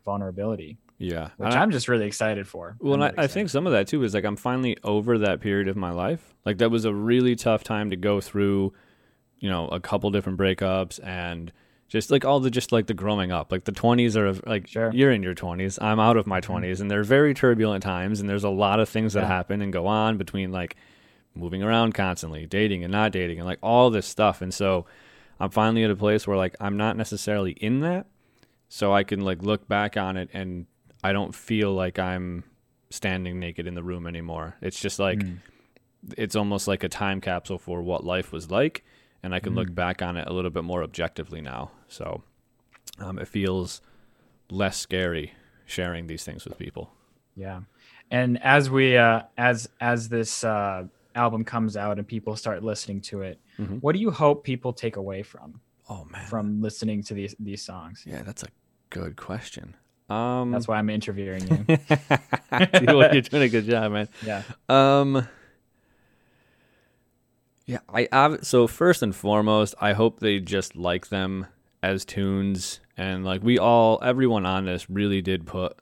vulnerability 0.05 0.79
yeah, 1.05 1.31
which 1.37 1.55
I, 1.55 1.63
am 1.63 1.71
just 1.71 1.89
really 1.89 2.07
excited 2.07 2.49
for. 2.49 2.77
Well, 2.81 2.99
really 2.99 3.13
I, 3.19 3.25
I, 3.25 3.27
think 3.27 3.51
some 3.51 3.67
of 3.67 3.73
that 3.73 3.89
too 3.89 4.03
is 4.03 4.15
like 4.15 4.25
I'm 4.25 4.37
finally 4.37 4.77
over 4.83 5.19
that 5.19 5.41
period 5.41 5.69
of 5.69 5.77
my 5.77 5.91
life. 5.91 6.35
Like 6.45 6.59
that 6.59 6.71
was 6.71 6.85
a 6.85 6.95
really 6.95 7.37
tough 7.37 7.65
time 7.65 7.91
to 7.91 7.97
go 7.97 8.21
through, 8.21 8.73
you 9.39 9.51
know, 9.51 9.69
a 9.69 9.81
couple 9.81 10.11
different 10.11 10.39
breakups 10.39 10.99
and 11.05 11.53
just 11.89 12.11
like 12.11 12.25
all 12.25 12.41
the 12.41 12.51
just 12.51 12.73
like 12.73 12.87
the 12.87 12.95
growing 12.95 13.31
up. 13.33 13.53
Like 13.53 13.65
the 13.65 13.73
20s 13.73 14.17
are 14.17 14.33
like 14.49 14.69
sure. 14.69 14.91
you're 14.93 15.13
in 15.13 15.23
your 15.23 15.35
20s, 15.35 15.79
I'm 15.81 16.01
out 16.01 16.17
of 16.17 16.27
my 16.27 16.41
20s, 16.41 16.63
mm-hmm. 16.63 16.83
and 16.83 16.91
they're 16.91 17.05
very 17.05 17.35
turbulent 17.35 17.83
times. 17.83 18.21
And 18.21 18.29
there's 18.29 18.45
a 18.45 18.51
lot 18.51 18.81
of 18.81 18.89
things 18.89 19.13
that 19.13 19.23
yeah. 19.23 19.29
happen 19.29 19.63
and 19.63 19.73
go 19.73 19.87
on 19.87 20.17
between 20.17 20.53
like 20.53 20.77
moving 21.35 21.63
around 21.63 21.95
constantly, 21.95 22.47
dating 22.47 22.85
and 22.85 22.93
not 22.93 23.13
dating, 23.13 23.39
and 23.39 23.47
like 23.47 23.59
all 23.63 23.91
this 23.91 24.07
stuff. 24.07 24.41
And 24.41 24.53
so 24.53 24.87
I'm 25.39 25.51
finally 25.51 25.85
at 25.85 25.91
a 25.91 25.97
place 25.97 26.27
where 26.27 26.37
like 26.37 26.57
I'm 26.61 26.77
not 26.77 26.97
necessarily 26.97 27.53
in 27.53 27.81
that, 27.81 28.07
so 28.69 28.93
I 28.93 29.05
can 29.05 29.21
like 29.21 29.43
look 29.43 29.69
back 29.69 29.97
on 29.97 30.17
it 30.17 30.31
and 30.33 30.67
I 31.05 31.13
don't 31.13 31.35
feel 31.35 31.75
like 31.75 31.99
I'm 31.99 32.45
standing 32.89 33.39
naked 33.39 33.67
in 33.67 33.75
the 33.75 33.83
room 33.83 34.07
anymore. 34.07 34.57
It's 34.63 34.81
just 34.81 34.99
like 34.99 35.19
mm. 35.19 35.39
it's 36.17 36.35
almost 36.35 36.67
like 36.67 36.83
a 36.83 36.89
time 36.89 37.21
capsule 37.21 37.59
for 37.59 37.83
what 37.83 38.05
life 38.05 38.33
was 38.33 38.51
like, 38.51 38.85
and 39.23 39.35
I 39.35 39.39
can 39.39 39.53
mm. 39.53 39.57
look 39.57 39.75
back 39.75 40.01
on 40.01 40.17
it 40.17 40.27
a 40.27 40.33
little 40.33 40.51
bit 40.51 40.65
more 40.65 40.83
objectively 40.83 41.43
now. 41.43 41.73
So 41.89 42.23
um, 42.99 43.19
it 43.19 43.29
feels 43.29 43.83
less 44.51 44.79
scary 44.79 45.35
sharing 45.67 46.07
these 46.07 46.25
things 46.25 46.47
with 46.47 46.57
people. 46.59 46.91
Yeah, 47.37 47.61
and 48.11 48.43
as 48.43 48.71
we 48.71 48.97
uh, 48.97 49.25
as 49.37 49.69
as 49.83 50.09
this 50.09 50.43
uh, 50.43 50.85
album 51.15 51.45
comes 51.45 51.77
out 51.77 51.99
and 51.99 52.09
people 52.09 52.35
start 52.35 52.65
listening 52.65 53.03
to 53.03 53.21
it, 53.21 53.39
mm-hmm. 53.59 53.77
what 53.77 53.93
do 53.93 53.99
you 53.99 54.11
hope 54.11 54.43
people 54.43 54.73
take 54.73 54.97
away 54.97 55.23
from? 55.23 55.61
Oh 55.87 56.07
man, 56.07 56.27
from 56.29 56.63
listening 56.63 57.03
to 57.03 57.13
these 57.13 57.37
these 57.39 57.63
songs. 57.63 58.05
Yeah, 58.07 58.23
that's 58.23 58.43
a 58.43 58.49
good 58.89 59.17
question. 59.17 59.77
Um, 60.09 60.51
That's 60.51 60.69
why 60.69 60.77
I'm 60.77 60.91
interviewing 60.91 61.47
you. 61.49 61.79
You're 62.83 63.23
doing 63.23 63.43
a 63.43 63.49
good 63.49 63.67
job, 63.67 63.93
man. 63.93 64.09
Yeah. 64.25 64.43
Um. 64.69 65.27
Yeah, 67.67 67.79
I, 67.89 68.09
I 68.13 68.37
so 68.43 68.67
first 68.67 69.03
and 69.03 69.17
foremost, 69.17 69.75
I 69.81 69.95
hope 69.95 70.21
they 70.21 70.39
just 70.39 70.77
like 70.77 71.09
them 71.09 71.47
as 71.83 72.05
tunes, 72.05 72.81
and 72.97 73.25
like 73.25 73.43
we 73.43 73.59
all, 73.59 73.99
everyone 74.03 74.45
on 74.45 74.67
this 74.67 74.91
really 74.91 75.23
did 75.23 75.47
put, 75.47 75.79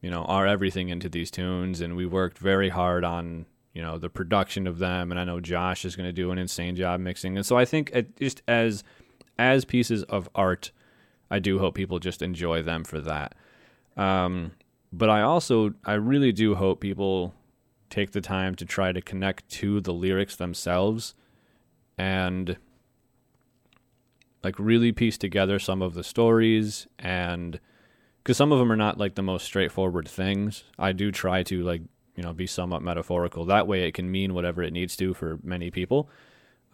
you 0.00 0.10
know, 0.10 0.24
our 0.24 0.46
everything 0.48 0.88
into 0.88 1.08
these 1.08 1.30
tunes, 1.30 1.80
and 1.80 1.94
we 1.94 2.06
worked 2.06 2.38
very 2.38 2.70
hard 2.70 3.04
on, 3.04 3.46
you 3.72 3.82
know, 3.82 3.98
the 3.98 4.10
production 4.10 4.66
of 4.66 4.78
them, 4.78 5.12
and 5.12 5.20
I 5.20 5.24
know 5.24 5.38
Josh 5.38 5.84
is 5.84 5.94
going 5.94 6.08
to 6.08 6.12
do 6.12 6.32
an 6.32 6.38
insane 6.38 6.74
job 6.74 6.98
mixing, 6.98 7.36
and 7.36 7.46
so 7.46 7.56
I 7.56 7.66
think 7.66 7.90
it, 7.94 8.16
just 8.16 8.42
as 8.48 8.82
as 9.38 9.64
pieces 9.64 10.02
of 10.04 10.28
art, 10.34 10.72
I 11.30 11.38
do 11.38 11.60
hope 11.60 11.76
people 11.76 12.00
just 12.00 12.20
enjoy 12.20 12.62
them 12.62 12.82
for 12.82 13.00
that. 13.00 13.36
Um, 13.96 14.52
but 14.92 15.08
I 15.10 15.22
also, 15.22 15.74
I 15.84 15.94
really 15.94 16.32
do 16.32 16.54
hope 16.54 16.80
people 16.80 17.34
take 17.90 18.12
the 18.12 18.20
time 18.20 18.54
to 18.56 18.64
try 18.64 18.92
to 18.92 19.02
connect 19.02 19.48
to 19.50 19.80
the 19.80 19.92
lyrics 19.92 20.36
themselves 20.36 21.14
and 21.98 22.56
like 24.42 24.58
really 24.58 24.92
piece 24.92 25.18
together 25.18 25.58
some 25.58 25.82
of 25.82 25.94
the 25.94 26.02
stories 26.02 26.86
and 26.98 27.60
because 28.22 28.36
some 28.36 28.52
of 28.52 28.58
them 28.58 28.70
are 28.70 28.76
not 28.76 28.98
like 28.98 29.14
the 29.14 29.22
most 29.22 29.44
straightforward 29.44 30.08
things. 30.08 30.64
I 30.78 30.92
do 30.92 31.10
try 31.10 31.42
to 31.44 31.62
like 31.62 31.82
you 32.16 32.22
know 32.22 32.32
be 32.32 32.46
somewhat 32.46 32.82
metaphorical. 32.82 33.44
That 33.44 33.66
way 33.66 33.86
it 33.86 33.94
can 33.94 34.10
mean 34.10 34.34
whatever 34.34 34.62
it 34.62 34.72
needs 34.72 34.96
to 34.96 35.12
for 35.14 35.38
many 35.42 35.70
people. 35.70 36.08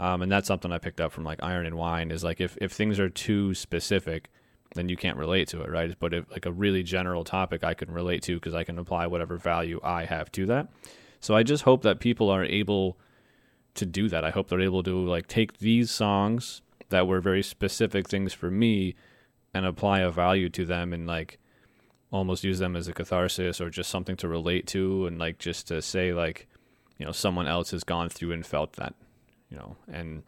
Um, 0.01 0.23
and 0.23 0.31
that's 0.31 0.47
something 0.47 0.71
i 0.71 0.79
picked 0.79 1.01
up 1.01 1.11
from 1.11 1.25
like 1.25 1.43
iron 1.43 1.67
and 1.67 1.75
wine 1.75 2.13
is 2.13 2.23
like 2.23 2.41
if, 2.41 2.57
if 2.61 2.71
things 2.71 3.01
are 3.01 3.09
too 3.09 3.53
specific 3.53 4.31
then 4.75 4.89
you 4.89 4.97
can't 4.97 5.17
relate 5.17 5.49
to 5.49 5.63
it, 5.63 5.71
right? 5.71 5.95
But 5.99 6.15
if 6.15 6.31
like 6.31 6.47
a 6.47 6.53
really 6.53 6.83
general 6.83 7.25
topic 7.25 7.65
I 7.65 7.75
can 7.75 7.91
relate 7.91 8.23
to 8.25 8.35
because 8.35 8.55
I 8.55 8.65
can 8.65 8.79
apply 8.79 9.07
whatever 9.07 9.37
value 9.37 9.81
I 9.83 10.05
have 10.05 10.31
to 10.33 10.47
that. 10.47 10.69
So 11.21 11.35
I 11.35 11.43
just 11.43 11.65
hope 11.65 11.83
that 11.83 12.01
people 12.01 12.31
are 12.31 12.45
able 12.45 12.99
to 13.75 13.87
do 13.87 14.09
that. 14.09 14.25
I 14.25 14.31
hope 14.31 14.49
they're 14.49 14.61
able 14.61 14.83
to 14.83 15.07
like 15.07 15.27
take 15.27 15.59
these 15.59 15.91
songs 15.91 16.63
that 16.91 17.07
were 17.07 17.21
very 17.21 17.43
specific 17.43 18.09
things 18.09 18.33
for 18.33 18.51
me 18.51 18.95
and 19.55 19.67
apply 19.67 20.01
a 20.01 20.11
value 20.11 20.49
to 20.51 20.65
them 20.65 20.93
and 20.93 21.07
like 21.07 21.39
almost 22.11 22.45
use 22.45 22.59
them 22.59 22.77
as 22.77 22.89
a 22.89 22.93
catharsis 22.93 23.61
or 23.61 23.71
just 23.71 23.91
something 23.91 24.17
to 24.17 24.29
relate 24.29 24.67
to 24.67 25.07
and 25.07 25.19
like 25.19 25.39
just 25.39 25.69
to 25.69 25.83
say 25.83 26.13
like 26.13 26.49
you 26.99 27.05
know 27.05 27.13
someone 27.13 27.47
else 27.47 27.71
has 27.71 27.85
gone 27.85 28.09
through 28.09 28.33
and 28.33 28.47
felt 28.47 28.75
that 28.75 28.95
you 29.51 29.57
know 29.57 29.77
and 29.93 30.23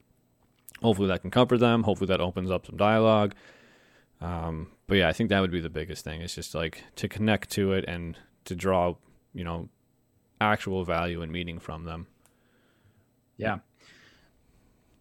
hopefully 0.83 1.09
that 1.09 1.22
can 1.22 1.31
comfort 1.31 1.59
them 1.59 1.85
hopefully 1.85 2.07
that 2.07 2.20
opens 2.20 2.50
up 2.50 2.66
some 2.66 2.76
dialogue 2.76 3.35
um, 4.20 4.68
but 4.87 4.96
yeah 4.96 5.09
i 5.09 5.12
think 5.12 5.30
that 5.30 5.40
would 5.40 5.50
be 5.50 5.61
the 5.61 5.70
biggest 5.70 6.04
thing 6.04 6.20
it's 6.20 6.35
just 6.35 6.54
like 6.54 6.85
to 6.96 7.09
connect 7.09 7.50
to 7.50 7.72
it 7.72 7.85
and 7.87 8.18
to 8.44 8.54
draw 8.54 8.94
you 9.35 9.44
know 9.44 9.68
actual 10.40 10.85
value 10.85 11.22
and 11.22 11.30
meaning 11.33 11.59
from 11.59 11.85
them 11.85 12.06
yeah 13.37 13.59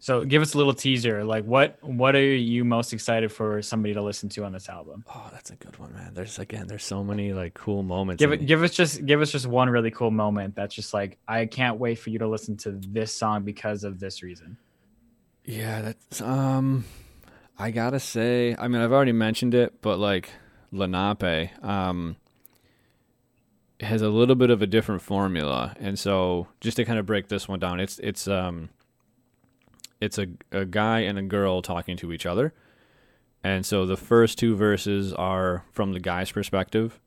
so 0.02 0.24
give 0.24 0.42
us 0.42 0.54
a 0.54 0.58
little 0.58 0.74
teaser. 0.74 1.26
Like 1.26 1.44
what 1.44 1.78
what 1.82 2.16
are 2.16 2.26
you 2.26 2.64
most 2.64 2.94
excited 2.94 3.32
for 3.32 3.62
somebody 3.62 3.94
to 3.94 4.02
listen 4.02 4.30
to 4.30 4.46
on 4.46 4.54
this 4.54 4.70
album? 4.70 5.04
Oh, 5.14 5.28
that's 5.34 5.52
a 5.52 5.58
good 5.58 5.78
one, 5.78 5.94
man. 5.94 6.14
There's 6.14 6.40
again, 6.40 6.68
there's 6.68 6.86
so 6.86 7.04
many 7.04 7.34
like 7.34 7.54
cool 7.54 7.84
moments. 7.84 8.22
Give 8.22 8.32
it 8.32 8.46
give 8.46 8.64
us 8.64 8.72
just 8.72 9.06
give 9.06 9.22
us 9.22 9.30
just 9.30 9.46
one 9.46 9.70
really 9.70 9.92
cool 9.92 10.10
moment 10.10 10.56
that's 10.56 10.74
just 10.74 10.94
like 10.94 11.18
I 11.28 11.46
can't 11.46 11.80
wait 11.80 12.00
for 12.00 12.12
you 12.12 12.20
to 12.20 12.28
listen 12.28 12.56
to 12.58 12.72
this 12.72 13.14
song 13.14 13.44
because 13.44 13.84
of 13.84 14.00
this 14.00 14.24
reason. 14.24 14.58
Yeah, 15.44 15.82
that's 15.82 16.22
um 16.22 16.86
I 17.60 17.72
gotta 17.72 18.00
say, 18.00 18.56
I 18.58 18.70
mean 18.70 18.82
I've 18.82 18.94
already 18.94 19.12
mentioned 19.12 19.54
it, 19.54 19.82
but 19.82 20.00
like 20.00 20.30
Lenape, 20.72 21.52
um 21.64 22.16
has 23.82 24.02
a 24.02 24.10
little 24.10 24.36
bit 24.36 24.50
of 24.50 24.62
a 24.62 24.68
different 24.68 25.02
formula. 25.02 25.74
And 25.80 25.98
so 25.98 26.48
just 26.60 26.78
to 26.78 26.86
kind 26.86 27.00
of 27.00 27.06
break 27.06 27.28
this 27.28 27.48
one 27.48 27.60
down, 27.60 27.80
it's 27.80 28.00
it's 28.00 28.28
um 28.28 28.70
it's 30.02 30.18
a, 30.18 30.28
a 30.52 30.66
guy 30.66 31.00
and 31.00 31.20
a 31.20 31.22
girl 31.22 31.62
talking 31.62 31.98
to 31.98 32.14
each 32.14 32.26
other. 32.26 32.54
And 33.44 33.66
so 33.66 33.86
the 33.86 33.98
first 33.98 34.38
two 34.38 34.56
verses 34.56 35.14
are 35.14 35.66
from 35.72 35.94
the 35.94 36.00
guy's 36.00 36.32
perspective, 36.32 37.00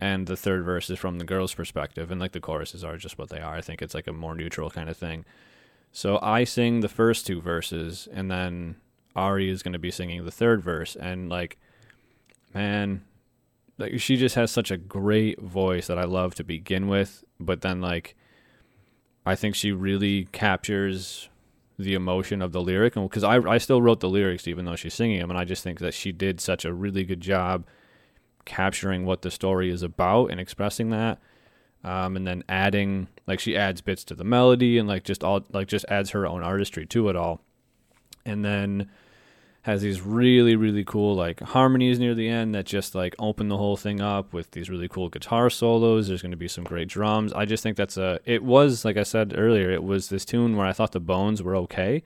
and 0.00 0.26
the 0.26 0.36
third 0.36 0.64
verse 0.64 0.88
is 0.90 0.98
from 0.98 1.18
the 1.18 1.24
girl's 1.24 1.54
perspective. 1.54 2.10
And 2.10 2.20
like 2.20 2.32
the 2.32 2.40
choruses 2.40 2.84
are 2.84 2.96
just 2.96 3.18
what 3.18 3.28
they 3.28 3.40
are. 3.40 3.54
I 3.54 3.60
think 3.60 3.82
it's 3.82 3.94
like 3.94 4.06
a 4.06 4.12
more 4.12 4.34
neutral 4.34 4.70
kind 4.70 4.88
of 4.88 4.96
thing. 4.96 5.24
So 5.92 6.18
I 6.22 6.44
sing 6.44 6.80
the 6.80 6.88
first 6.88 7.26
two 7.26 7.40
verses, 7.40 8.08
and 8.12 8.30
then 8.30 8.76
Ari 9.18 9.50
is 9.50 9.62
going 9.62 9.72
to 9.72 9.78
be 9.78 9.90
singing 9.90 10.24
the 10.24 10.30
third 10.30 10.62
verse. 10.62 10.96
And 10.96 11.28
like, 11.28 11.58
man, 12.54 13.04
like 13.76 14.00
she 14.00 14.16
just 14.16 14.34
has 14.34 14.50
such 14.50 14.70
a 14.70 14.76
great 14.76 15.40
voice 15.40 15.86
that 15.88 15.98
I 15.98 16.04
love 16.04 16.34
to 16.36 16.44
begin 16.44 16.88
with. 16.88 17.24
But 17.38 17.60
then 17.60 17.80
like, 17.80 18.16
I 19.26 19.34
think 19.34 19.54
she 19.54 19.72
really 19.72 20.24
captures 20.32 21.28
the 21.78 21.94
emotion 21.94 22.42
of 22.42 22.52
the 22.52 22.60
lyric 22.60 22.96
and 22.96 23.08
because 23.08 23.22
I, 23.22 23.36
I 23.36 23.58
still 23.58 23.80
wrote 23.80 24.00
the 24.00 24.08
lyrics 24.08 24.48
even 24.48 24.64
though 24.64 24.74
she's 24.74 24.94
singing 24.94 25.20
them 25.20 25.30
and 25.30 25.38
i 25.38 25.44
just 25.44 25.62
think 25.62 25.78
that 25.78 25.94
she 25.94 26.10
did 26.10 26.40
such 26.40 26.64
a 26.64 26.72
really 26.72 27.04
good 27.04 27.20
job 27.20 27.64
capturing 28.44 29.06
what 29.06 29.22
the 29.22 29.30
story 29.30 29.70
is 29.70 29.82
about 29.82 30.26
and 30.32 30.40
expressing 30.40 30.90
that 30.90 31.20
um, 31.84 32.16
and 32.16 32.26
then 32.26 32.42
adding 32.48 33.06
like 33.28 33.38
she 33.38 33.56
adds 33.56 33.80
bits 33.80 34.02
to 34.04 34.16
the 34.16 34.24
melody 34.24 34.76
and 34.76 34.88
like 34.88 35.04
just 35.04 35.22
all 35.22 35.44
like 35.52 35.68
just 35.68 35.84
adds 35.88 36.10
her 36.10 36.26
own 36.26 36.42
artistry 36.42 36.84
to 36.84 37.08
it 37.08 37.14
all 37.14 37.40
and 38.26 38.44
then 38.44 38.90
has 39.68 39.82
these 39.82 40.00
really 40.00 40.56
really 40.56 40.82
cool 40.82 41.14
like 41.14 41.40
harmonies 41.40 41.98
near 41.98 42.14
the 42.14 42.26
end 42.26 42.54
that 42.54 42.64
just 42.64 42.94
like 42.94 43.14
open 43.18 43.48
the 43.48 43.58
whole 43.58 43.76
thing 43.76 44.00
up 44.00 44.32
with 44.32 44.50
these 44.52 44.70
really 44.70 44.88
cool 44.88 45.10
guitar 45.10 45.50
solos. 45.50 46.08
There's 46.08 46.22
going 46.22 46.30
to 46.30 46.38
be 46.38 46.48
some 46.48 46.64
great 46.64 46.88
drums. 46.88 47.34
I 47.34 47.44
just 47.44 47.62
think 47.62 47.76
that's 47.76 47.98
a 47.98 48.18
it 48.24 48.42
was 48.42 48.86
like 48.86 48.96
i 48.96 49.02
said 49.02 49.34
earlier 49.36 49.70
it 49.70 49.84
was 49.84 50.08
this 50.08 50.24
tune 50.24 50.56
where 50.56 50.66
i 50.66 50.72
thought 50.72 50.92
the 50.92 51.00
bones 51.00 51.42
were 51.42 51.54
okay 51.54 52.02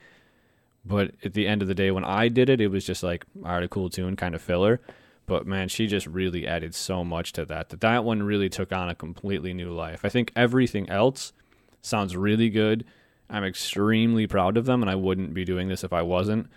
but 0.85 1.13
at 1.25 1.35
the 1.35 1.47
end 1.47 1.63
of 1.63 1.69
the 1.69 1.75
day 1.75 1.93
when 1.93 2.03
i 2.03 2.27
did 2.27 2.51
it 2.51 2.61
it 2.61 2.67
was 2.67 2.85
just 2.85 3.05
like 3.05 3.25
all 3.45 3.53
right 3.53 3.63
a 3.63 3.69
cool 3.69 3.89
tune 3.89 4.17
kind 4.17 4.35
of 4.35 4.43
filler. 4.43 4.81
But 5.27 5.47
man 5.47 5.69
she 5.69 5.87
just 5.87 6.09
really 6.09 6.49
added 6.49 6.75
so 6.75 7.05
much 7.05 7.33
to 7.35 7.45
that 7.45 7.69
that 7.69 7.81
that 7.81 8.03
one 8.03 8.25
really 8.25 8.49
took 8.49 8.73
on 8.73 8.89
a 8.89 8.95
completely 8.97 9.55
new 9.55 9.71
life. 9.71 10.05
I 10.05 10.09
think 10.09 10.33
everything 10.35 10.91
else 10.91 11.33
sounds 11.81 12.17
really 12.17 12.51
good. 12.51 12.85
I'm 13.31 13.45
extremely 13.45 14.27
proud 14.27 14.57
of 14.57 14.65
them 14.65 14.83
and 14.83 14.91
i 14.91 14.97
wouldn't 14.97 15.33
be 15.33 15.45
doing 15.45 15.69
this 15.69 15.85
if 15.85 15.93
i 15.93 16.03
wasn't 16.03 16.51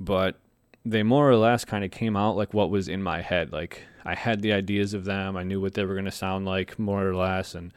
but 0.00 0.38
they 0.84 1.02
more 1.02 1.28
or 1.28 1.36
less 1.36 1.64
kind 1.64 1.84
of 1.84 1.90
came 1.90 2.16
out 2.16 2.36
like 2.36 2.54
what 2.54 2.70
was 2.70 2.88
in 2.88 3.02
my 3.02 3.20
head. 3.20 3.52
Like 3.52 3.82
I 4.04 4.14
had 4.14 4.42
the 4.42 4.52
ideas 4.52 4.94
of 4.94 5.04
them, 5.04 5.36
I 5.36 5.42
knew 5.42 5.60
what 5.60 5.74
they 5.74 5.84
were 5.84 5.94
going 5.94 6.04
to 6.04 6.10
sound 6.10 6.46
like 6.46 6.78
more 6.78 7.06
or 7.06 7.14
less, 7.14 7.54
and 7.54 7.72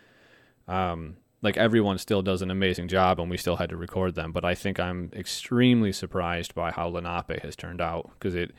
um, 0.67 1.17
like 1.41 1.57
everyone 1.57 1.97
still 1.97 2.21
does 2.21 2.41
an 2.41 2.51
amazing 2.51 2.87
job, 2.87 3.19
and 3.19 3.29
we 3.29 3.37
still 3.37 3.57
had 3.57 3.69
to 3.69 3.77
record 3.77 4.15
them. 4.15 4.31
But 4.31 4.45
I 4.45 4.55
think 4.55 4.79
I'm 4.79 5.09
extremely 5.13 5.91
surprised 5.91 6.53
by 6.55 6.71
how 6.71 6.87
Lenape 6.87 7.41
has 7.41 7.55
turned 7.55 7.81
out 7.81 8.11
because 8.13 8.35
it. 8.35 8.53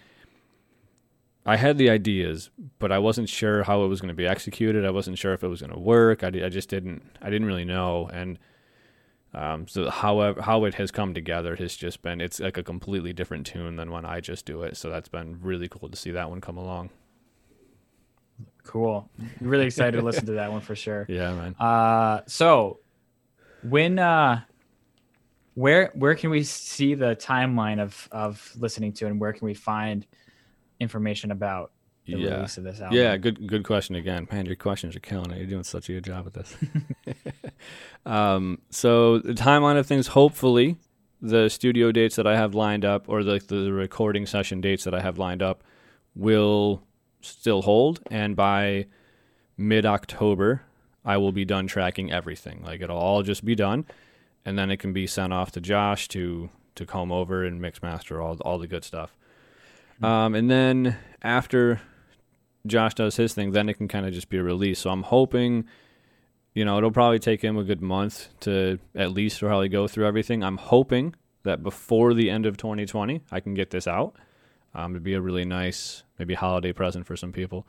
I 1.45 1.57
had 1.57 1.77
the 1.77 1.91
ideas, 1.91 2.51
but 2.79 2.93
I 2.93 2.99
wasn't 3.01 3.29
sure 3.29 3.65
how 3.65 3.83
it 3.83 3.89
was 3.89 4.01
going 4.01 4.11
to 4.11 4.15
be 4.15 4.29
executed. 4.29 4.85
I 4.85 4.91
wasn't 4.91 5.19
sure 5.19 5.33
if 5.35 5.43
it 5.43 5.49
was 5.49 5.61
going 5.61 5.73
to 5.73 5.79
work. 5.79 6.23
I, 6.23 6.29
I 6.29 6.49
just 6.49 6.69
didn't. 6.69 7.03
I 7.21 7.31
didn't 7.31 7.47
really 7.47 7.65
know, 7.65 8.09
and 8.13 8.39
um, 9.35 9.67
so 9.67 9.89
however 9.89 10.43
how 10.43 10.65
it 10.65 10.75
has 10.75 10.91
come 10.91 11.15
together 11.15 11.57
has 11.57 11.75
just 11.75 12.03
been 12.03 12.21
it's 12.21 12.39
like 12.39 12.59
a 12.59 12.63
completely 12.63 13.13
different 13.13 13.47
tune 13.47 13.77
than 13.77 13.91
when 13.91 14.05
I 14.05 14.21
just 14.21 14.45
do 14.45 14.63
it. 14.63 14.77
So 14.77 14.91
that's 14.91 15.09
been 15.09 15.39
really 15.41 15.69
cool 15.69 15.89
to 15.89 15.97
see 15.97 16.11
that 16.11 16.29
one 16.29 16.41
come 16.41 16.59
along. 16.59 16.91
Cool. 18.65 19.11
Really 19.41 19.67
excited 19.67 19.97
to 19.99 20.03
listen 20.03 20.27
to 20.27 20.33
that 20.33 20.53
one 20.53 20.61
for 20.61 20.77
sure. 20.77 21.07
Yeah, 21.09 21.35
man. 21.35 21.55
Uh, 21.59 22.23
so 22.27 22.81
when 23.63 23.99
uh, 23.99 24.43
where 25.55 25.91
where 25.95 26.15
can 26.15 26.31
we 26.31 26.43
see 26.43 26.95
the 26.95 27.17
timeline 27.17 27.81
of 27.81 28.09
of 28.13 28.53
listening 28.57 28.93
to 28.95 29.07
and 29.07 29.21
where 29.21 29.33
can 29.33 29.47
we 29.47 29.55
find 29.55 30.07
information 30.81 31.31
about 31.31 31.73
the 32.07 32.19
yeah. 32.19 32.35
release 32.37 32.59
of 32.59 32.65
this 32.65 32.81
album? 32.81 32.99
Yeah, 32.99 33.17
good 33.17 33.47
good 33.47 33.65
question 33.65 33.95
again. 33.95 34.27
Man, 34.31 34.47
your 34.47 34.57
questions 34.57 34.97
are 34.97 35.01
killing 35.01 35.31
it. 35.31 35.39
You're 35.39 35.47
doing 35.47 35.65
such 35.65 35.89
a 35.89 35.93
good 35.95 36.05
job 36.05 36.25
with 36.25 36.35
this. 36.35 36.57
um, 38.07 38.61
so 38.71 39.19
the 39.19 39.35
timeline 39.35 39.79
of 39.79 39.87
things, 39.87 40.09
hopefully, 40.09 40.77
the 41.21 41.49
studio 41.49 41.93
dates 41.93 42.17
that 42.17 42.27
I 42.27 42.37
have 42.37 42.55
lined 42.55 42.85
up, 42.85 43.09
or 43.09 43.23
the 43.23 43.39
the 43.39 43.73
recording 43.73 44.27
session 44.27 44.61
dates 44.61 44.85
that 44.85 44.95
I 44.95 45.01
have 45.01 45.19
lined 45.19 45.43
up, 45.43 45.63
will 46.15 46.83
still 47.21 47.63
hold, 47.63 48.01
and 48.11 48.35
by 48.35 48.87
mid 49.57 49.87
October, 49.87 50.63
I 51.05 51.17
will 51.17 51.33
be 51.33 51.45
done 51.45 51.67
tracking 51.67 52.13
everything. 52.13 52.63
Like 52.63 52.81
it'll 52.81 52.99
all 52.99 53.23
just 53.23 53.45
be 53.45 53.55
done, 53.55 53.87
and 54.45 54.59
then 54.59 54.71
it 54.71 54.79
can 54.79 54.93
be 54.93 55.07
sent 55.07 55.33
off 55.33 55.53
to 55.53 55.61
Josh 55.61 56.09
to 56.09 56.51
to 56.75 56.87
comb 56.87 57.13
over 57.13 57.45
and 57.45 57.61
mix 57.61 57.83
master 57.83 58.21
all 58.21 58.37
all 58.43 58.59
the 58.59 58.67
good 58.67 58.85
stuff. 58.85 59.15
Mm-hmm. 59.97 60.05
Um, 60.05 60.35
and 60.35 60.51
then 60.51 60.97
after 61.23 61.81
Josh 62.67 62.95
does 62.95 63.17
his 63.17 63.35
thing, 63.35 63.53
then 63.53 63.69
it 63.69 63.75
can 63.75 63.89
kind 63.89 64.07
of 64.07 64.13
just 64.13 64.29
be 64.29 64.39
a 64.39 64.43
release. 64.43 64.81
So 64.81 64.91
I'm 64.91 65.03
hoping, 65.03 65.65
you 66.55 66.65
know, 66.65 66.79
it'll 66.79 66.91
probably 66.91 67.19
take 67.19 67.43
him 67.43 67.57
a 67.57 67.65
good 67.65 67.83
month 67.83 68.29
to 68.41 68.79
at 68.95 69.13
least 69.13 69.41
probably 69.41 69.69
go 69.69 69.89
through 69.89 70.07
everything. 70.07 70.43
I'm 70.43 70.59
hoping 70.59 71.15
that 71.43 71.63
before 71.63 72.15
the 72.15 72.31
end 72.31 72.47
of 72.47 72.57
2020, 72.57 73.23
I 73.31 73.41
can 73.41 73.55
get 73.55 73.71
this 73.71 73.87
out. 73.87 74.15
Um, 74.75 74.93
it'd 74.93 75.03
be 75.03 75.15
a 75.15 75.21
really 75.21 75.45
nice, 75.45 76.03
maybe 76.19 76.35
holiday 76.35 76.73
present 76.73 77.07
for 77.07 77.17
some 77.17 77.33
people. 77.33 77.67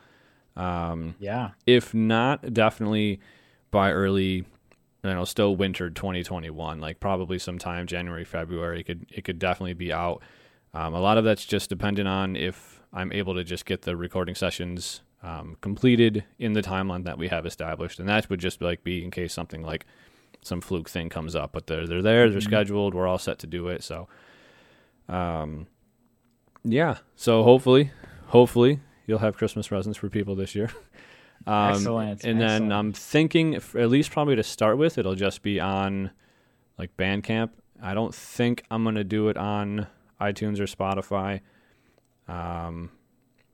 Um, 0.56 1.16
yeah. 1.20 1.52
If 1.66 1.94
not, 1.94 2.54
definitely 2.54 3.20
by 3.72 3.92
early, 3.92 4.36
you 4.36 4.46
know, 5.04 5.26
still 5.26 5.56
winter 5.56 5.90
2021, 5.90 6.80
like 6.80 7.00
probably 7.00 7.40
sometime 7.40 7.88
January, 7.88 8.24
February, 8.24 8.82
it 8.82 8.84
could 8.84 9.06
it 9.10 9.24
could 9.24 9.40
definitely 9.40 9.74
be 9.74 9.92
out. 9.92 10.22
Um, 10.74 10.94
a 10.94 11.00
lot 11.00 11.18
of 11.18 11.24
that's 11.24 11.46
just 11.46 11.70
dependent 11.70 12.08
on 12.08 12.36
if 12.36 12.82
I'm 12.92 13.12
able 13.12 13.36
to 13.36 13.44
just 13.44 13.66
get 13.66 13.84
the 13.84 13.96
recording 13.96 14.36
sessions 14.36 15.02
um, 15.22 15.58
completed 15.62 16.26
in 16.40 16.54
the 16.54 16.62
timeline 16.62 17.04
that 17.06 17.18
we 17.18 17.28
have 17.30 17.46
established, 17.46 18.00
and 18.00 18.10
that 18.10 18.30
would 18.30 18.40
just 18.40 18.62
like 18.62 18.84
be 18.84 19.04
in 19.04 19.12
case 19.12 19.34
something 19.34 19.62
like 19.62 19.86
some 20.42 20.62
fluke 20.62 20.90
thing 20.90 21.10
comes 21.10 21.36
up. 21.36 21.52
But 21.54 21.68
they're 21.68 21.88
they're 21.88 22.02
there, 22.02 22.30
they're 22.30 22.40
mm-hmm. 22.40 22.50
scheduled, 22.50 22.94
we're 22.94 23.08
all 23.08 23.18
set 23.18 23.40
to 23.40 23.48
do 23.48 23.68
it. 23.68 23.84
So, 23.84 24.08
um, 25.08 25.68
yeah. 26.64 26.98
So 27.16 27.44
hopefully, 27.44 27.92
hopefully 28.28 28.80
you'll 29.06 29.20
have 29.20 29.38
Christmas 29.38 29.68
presents 29.68 29.98
for 29.98 30.10
people 30.10 30.36
this 30.36 30.56
year. 30.56 30.70
Um, 31.46 31.72
Excellent. 31.74 32.24
And 32.24 32.42
Excellent. 32.42 32.70
then 32.70 32.72
I'm 32.72 32.94
thinking, 32.94 33.56
at 33.56 33.90
least 33.90 34.12
probably 34.12 34.38
to 34.38 34.44
start 34.44 34.78
with, 34.78 34.98
it'll 34.98 35.16
just 35.16 35.42
be 35.42 35.60
on 35.60 36.12
like 36.78 36.96
Bandcamp. 36.96 37.50
I 37.82 37.94
don't 37.94 38.16
think 38.16 38.64
I'm 38.72 38.86
gonna 38.86 39.04
do 39.04 39.28
it 39.28 39.36
on 39.36 39.88
iTunes 40.32 40.60
or 40.60 40.66
Spotify. 40.66 41.42
Um, 42.28 42.92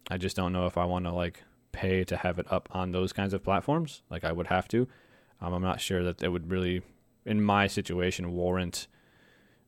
I 0.10 0.18
just 0.18 0.36
don't 0.36 0.54
know 0.54 0.66
if 0.66 0.78
I 0.78 0.86
want 0.86 1.06
to 1.06 1.12
like 1.12 1.44
pay 1.72 2.04
to 2.04 2.18
have 2.18 2.40
it 2.40 2.52
up 2.52 2.70
on 2.72 2.92
those 2.92 3.14
kinds 3.14 3.34
of 3.34 3.44
platforms. 3.44 4.02
Like 4.10 4.24
I 4.24 4.32
would 4.32 4.48
have 4.48 4.68
to. 4.70 4.88
Um, 5.42 5.54
I'm 5.54 5.62
not 5.62 5.82
sure 5.82 6.04
that 6.04 6.22
it 6.22 6.30
would 6.30 6.50
really, 6.52 6.82
in 7.26 7.42
my 7.42 7.68
situation, 7.68 8.34
warrant 8.34 8.88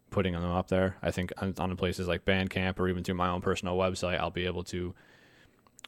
putting 0.10 0.34
them 0.34 0.44
up 0.44 0.68
there. 0.68 0.98
I 1.02 1.12
think 1.12 1.32
on, 1.38 1.54
on 1.58 1.76
places 1.78 2.08
like 2.08 2.26
Bandcamp 2.26 2.80
or 2.80 2.90
even 2.90 3.04
through 3.04 3.16
my 3.16 3.30
own 3.30 3.42
personal 3.42 3.78
website, 3.78 4.20
I'll 4.20 4.30
be 4.30 4.46
able 4.46 4.64
to. 4.66 4.94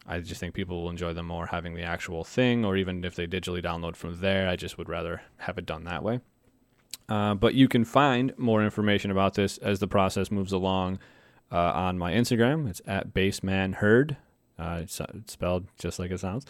I 0.07 0.19
just 0.19 0.39
think 0.39 0.53
people 0.53 0.81
will 0.81 0.89
enjoy 0.89 1.13
them 1.13 1.27
more 1.27 1.45
having 1.45 1.75
the 1.75 1.83
actual 1.83 2.23
thing, 2.23 2.65
or 2.65 2.75
even 2.75 3.05
if 3.05 3.15
they 3.15 3.27
digitally 3.27 3.63
download 3.63 3.95
from 3.95 4.19
there. 4.19 4.49
I 4.49 4.55
just 4.55 4.77
would 4.77 4.89
rather 4.89 5.21
have 5.37 5.57
it 5.57 5.65
done 5.65 5.83
that 5.85 6.03
way. 6.03 6.19
Uh, 7.09 7.33
but 7.33 7.53
you 7.53 7.67
can 7.67 7.83
find 7.83 8.33
more 8.37 8.63
information 8.63 9.11
about 9.11 9.33
this 9.33 9.57
as 9.57 9.79
the 9.79 9.87
process 9.87 10.31
moves 10.31 10.51
along 10.51 10.99
uh, 11.51 11.57
on 11.57 11.97
my 11.97 12.13
Instagram. 12.13 12.69
It's 12.69 12.81
at 12.87 13.13
bassmanheard. 13.13 14.17
Uh, 14.57 14.79
it's, 14.81 14.99
it's 14.99 15.33
spelled 15.33 15.67
just 15.77 15.99
like 15.99 16.11
it 16.11 16.19
sounds. 16.19 16.45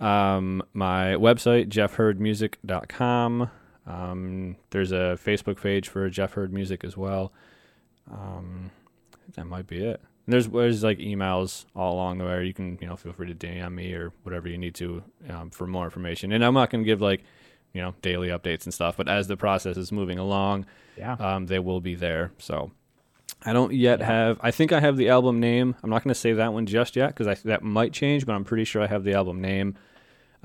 Um, 0.00 0.62
my 0.72 1.14
website, 1.14 1.68
jeffheardmusic.com. 1.68 3.50
Um, 3.86 4.56
there's 4.70 4.92
a 4.92 5.18
Facebook 5.22 5.60
page 5.60 5.88
for 5.88 6.08
Jeff 6.08 6.34
Heard 6.34 6.52
Music 6.52 6.84
as 6.84 6.96
well. 6.96 7.32
Um, 8.10 8.70
that 9.34 9.46
might 9.46 9.66
be 9.66 9.84
it. 9.84 10.00
And 10.26 10.32
there's 10.32 10.48
there's 10.48 10.84
like 10.84 10.98
emails 10.98 11.64
all 11.74 11.94
along 11.94 12.18
the 12.18 12.24
way. 12.24 12.44
You 12.46 12.54
can 12.54 12.78
you 12.80 12.86
know 12.86 12.96
feel 12.96 13.12
free 13.12 13.32
to 13.32 13.34
DM 13.34 13.72
me 13.74 13.92
or 13.92 14.12
whatever 14.22 14.48
you 14.48 14.58
need 14.58 14.74
to 14.76 15.02
um, 15.30 15.50
for 15.50 15.66
more 15.66 15.84
information. 15.84 16.32
And 16.32 16.44
I'm 16.44 16.54
not 16.54 16.70
to 16.70 16.82
give 16.84 17.00
like 17.00 17.24
you 17.72 17.80
know 17.82 17.94
daily 18.02 18.28
updates 18.28 18.64
and 18.64 18.72
stuff, 18.74 18.96
but 18.96 19.08
as 19.08 19.28
the 19.28 19.36
process 19.36 19.76
is 19.76 19.90
moving 19.92 20.18
along, 20.18 20.66
Yeah. 20.96 21.14
um, 21.14 21.46
they 21.46 21.58
will 21.58 21.80
be 21.80 21.94
there. 21.94 22.32
So 22.38 22.70
I 23.44 23.52
don't 23.52 23.72
yet 23.72 24.00
have. 24.00 24.38
I 24.42 24.50
think 24.50 24.72
I 24.72 24.80
have 24.80 24.96
the 24.96 25.08
album 25.08 25.40
name. 25.40 25.74
I'm 25.82 25.90
not 25.90 26.04
going 26.04 26.14
to 26.14 26.20
say 26.20 26.32
that 26.34 26.52
one 26.52 26.66
just 26.66 26.94
yet 26.96 27.14
because 27.16 27.42
that 27.42 27.62
might 27.62 27.92
change, 27.92 28.26
but 28.26 28.34
I'm 28.34 28.44
pretty 28.44 28.64
sure 28.64 28.82
I 28.82 28.86
have 28.86 29.04
the 29.04 29.14
album 29.14 29.40
name. 29.40 29.74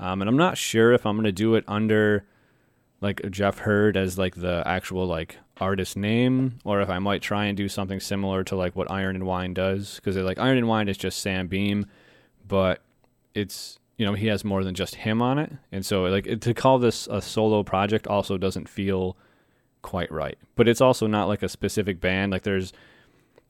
Um, 0.00 0.20
and 0.22 0.28
I'm 0.28 0.36
not 0.36 0.56
sure 0.56 0.92
if 0.92 1.04
I'm 1.06 1.16
going 1.16 1.24
to 1.24 1.32
do 1.32 1.54
it 1.54 1.64
under 1.68 2.24
like 3.00 3.20
Jeff 3.30 3.58
Heard 3.58 3.96
as 3.96 4.16
like 4.18 4.34
the 4.36 4.62
actual 4.66 5.06
like 5.06 5.36
artist 5.60 5.96
name, 5.96 6.58
or 6.64 6.80
if 6.80 6.88
I 6.88 6.98
might 6.98 7.22
try 7.22 7.44
and 7.46 7.56
do 7.56 7.68
something 7.68 8.00
similar 8.00 8.42
to 8.44 8.56
like 8.56 8.74
what 8.74 8.90
Iron 8.90 9.16
and 9.16 9.26
Wine 9.26 9.54
does, 9.54 9.96
because 9.96 10.14
they 10.16 10.22
like 10.22 10.38
Iron 10.38 10.56
and 10.58 10.66
Wine 10.68 10.88
is 10.88 10.96
just 10.96 11.20
Sam 11.20 11.46
Beam, 11.46 11.86
but 12.46 12.80
it's 13.34 13.77
you 13.98 14.06
know 14.06 14.14
he 14.14 14.28
has 14.28 14.44
more 14.44 14.64
than 14.64 14.74
just 14.74 14.94
him 14.94 15.20
on 15.20 15.38
it, 15.38 15.52
and 15.70 15.84
so 15.84 16.04
like 16.04 16.40
to 16.40 16.54
call 16.54 16.78
this 16.78 17.06
a 17.10 17.20
solo 17.20 17.62
project 17.62 18.06
also 18.06 18.38
doesn't 18.38 18.68
feel 18.68 19.16
quite 19.82 20.10
right. 20.10 20.38
But 20.56 20.68
it's 20.68 20.80
also 20.80 21.06
not 21.06 21.28
like 21.28 21.42
a 21.42 21.48
specific 21.48 22.00
band. 22.00 22.32
Like 22.32 22.44
there's 22.44 22.72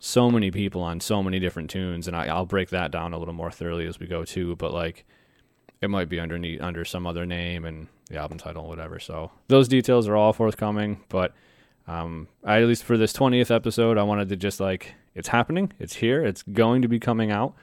so 0.00 0.30
many 0.30 0.50
people 0.50 0.82
on 0.82 1.00
so 1.00 1.22
many 1.22 1.38
different 1.38 1.70
tunes, 1.70 2.08
and 2.08 2.16
I, 2.16 2.26
I'll 2.26 2.46
break 2.46 2.70
that 2.70 2.90
down 2.90 3.12
a 3.12 3.18
little 3.18 3.34
more 3.34 3.50
thoroughly 3.50 3.86
as 3.86 4.00
we 4.00 4.06
go 4.06 4.24
too. 4.24 4.56
But 4.56 4.72
like 4.72 5.04
it 5.80 5.90
might 5.90 6.08
be 6.08 6.18
underneath 6.18 6.60
under 6.60 6.84
some 6.84 7.06
other 7.06 7.24
name 7.24 7.64
and 7.64 7.86
the 8.08 8.16
album 8.16 8.38
title 8.38 8.66
whatever. 8.66 8.98
So 8.98 9.30
those 9.48 9.68
details 9.68 10.08
are 10.08 10.16
all 10.16 10.32
forthcoming. 10.32 11.00
But 11.08 11.34
um, 11.86 12.28
I, 12.44 12.60
at 12.60 12.68
least 12.68 12.84
for 12.84 12.96
this 12.96 13.12
20th 13.12 13.54
episode, 13.54 13.98
I 13.98 14.02
wanted 14.02 14.28
to 14.30 14.36
just 14.36 14.60
like 14.60 14.94
it's 15.14 15.28
happening, 15.28 15.72
it's 15.78 15.96
here, 15.96 16.24
it's 16.24 16.42
going 16.42 16.82
to 16.82 16.88
be 16.88 16.98
coming 16.98 17.30
out, 17.30 17.54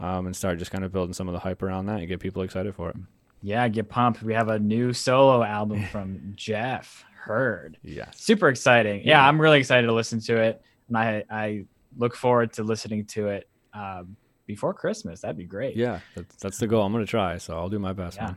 um, 0.00 0.26
and 0.26 0.36
start 0.36 0.58
just 0.58 0.70
kind 0.70 0.84
of 0.84 0.92
building 0.92 1.12
some 1.14 1.28
of 1.28 1.32
the 1.32 1.38
hype 1.38 1.62
around 1.62 1.86
that 1.86 1.98
and 2.00 2.08
get 2.08 2.20
people 2.20 2.42
excited 2.42 2.74
for 2.74 2.90
it. 2.90 2.96
Yeah, 3.42 3.68
get 3.68 3.88
pumped. 3.88 4.22
We 4.22 4.34
have 4.34 4.48
a 4.48 4.58
new 4.58 4.92
solo 4.92 5.42
album 5.42 5.84
from 5.92 6.32
Jeff 6.36 7.04
Heard. 7.14 7.78
Yeah. 7.82 8.10
Super 8.14 8.48
exciting. 8.48 9.02
Yeah, 9.04 9.26
I'm 9.26 9.40
really 9.40 9.58
excited 9.58 9.86
to 9.86 9.92
listen 9.92 10.20
to 10.20 10.36
it. 10.36 10.62
And 10.88 10.96
I 10.96 11.24
I 11.30 11.64
look 11.96 12.14
forward 12.14 12.52
to 12.54 12.62
listening 12.62 13.04
to 13.06 13.28
it 13.28 13.48
um, 13.74 14.16
before 14.46 14.72
Christmas. 14.74 15.20
That'd 15.22 15.36
be 15.36 15.44
great. 15.44 15.76
Yeah, 15.76 16.00
that's, 16.14 16.36
that's 16.36 16.58
the 16.58 16.66
goal. 16.66 16.82
I'm 16.84 16.92
going 16.92 17.04
to 17.04 17.10
try, 17.10 17.38
so 17.38 17.56
I'll 17.56 17.68
do 17.68 17.78
my 17.78 17.92
best, 17.92 18.16
Yeah. 18.16 18.26
man. 18.26 18.36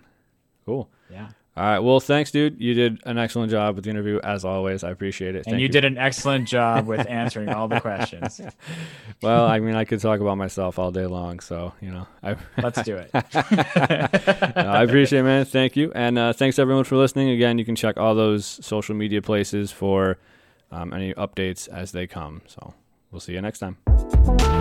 Cool. 0.66 0.90
Yeah. 1.12 1.30
All 1.60 1.66
right. 1.66 1.80
Well, 1.80 2.00
thanks, 2.00 2.32
dude. 2.32 2.62
You 2.62 2.74
did 2.74 3.02
an 3.06 3.18
excellent 3.18 3.52
job 3.52 3.76
with 3.76 3.84
the 3.84 3.90
interview, 3.90 4.22
as 4.24 4.46
always. 4.46 4.82
I 4.82 4.92
appreciate 4.92 5.36
it. 5.36 5.40
And 5.40 5.56
Thank 5.56 5.60
you, 5.60 5.68
did 5.68 5.84
an 5.84 5.98
excellent 5.98 6.48
job 6.48 6.88
with 6.88 7.06
answering 7.10 7.50
all 7.50 7.68
the 7.68 7.82
questions. 7.82 8.40
Well, 9.22 9.48
I 9.48 9.60
mean, 9.60 9.76
I 9.76 9.84
could 9.84 10.00
talk 10.00 10.22
about 10.22 10.38
myself 10.38 10.80
all 10.80 10.92
day 10.92 11.06
long, 11.06 11.42
so 11.42 11.74
you 11.82 11.92
know, 11.92 12.08
I 12.24 12.38
Let's 12.62 12.82
do 12.84 12.96
it. 12.96 13.10
No, 13.14 13.20
I 13.22 14.84
appreciate 14.84 15.20
it, 15.20 15.24
man. 15.24 15.44
Thank 15.44 15.76
you. 15.76 15.92
And 15.94 16.18
uh, 16.18 16.32
thanks 16.32 16.58
everyone 16.58 16.86
for 16.86 16.96
listening. 16.96 17.30
Again, 17.30 17.58
you 17.58 17.66
can 17.66 17.76
check 17.76 17.98
all 17.98 18.16
those 18.16 18.46
social 18.46 18.96
media 18.96 19.22
places 19.22 19.74
for 19.74 20.18
um, 20.72 20.94
any 20.94 21.14
updates 21.16 21.68
as 21.68 21.92
they 21.92 22.08
come. 22.08 22.42
So 22.48 22.74
we'll 23.12 23.20
see 23.20 23.34
you 23.34 23.42
next 23.42 23.60
time. 23.60 24.59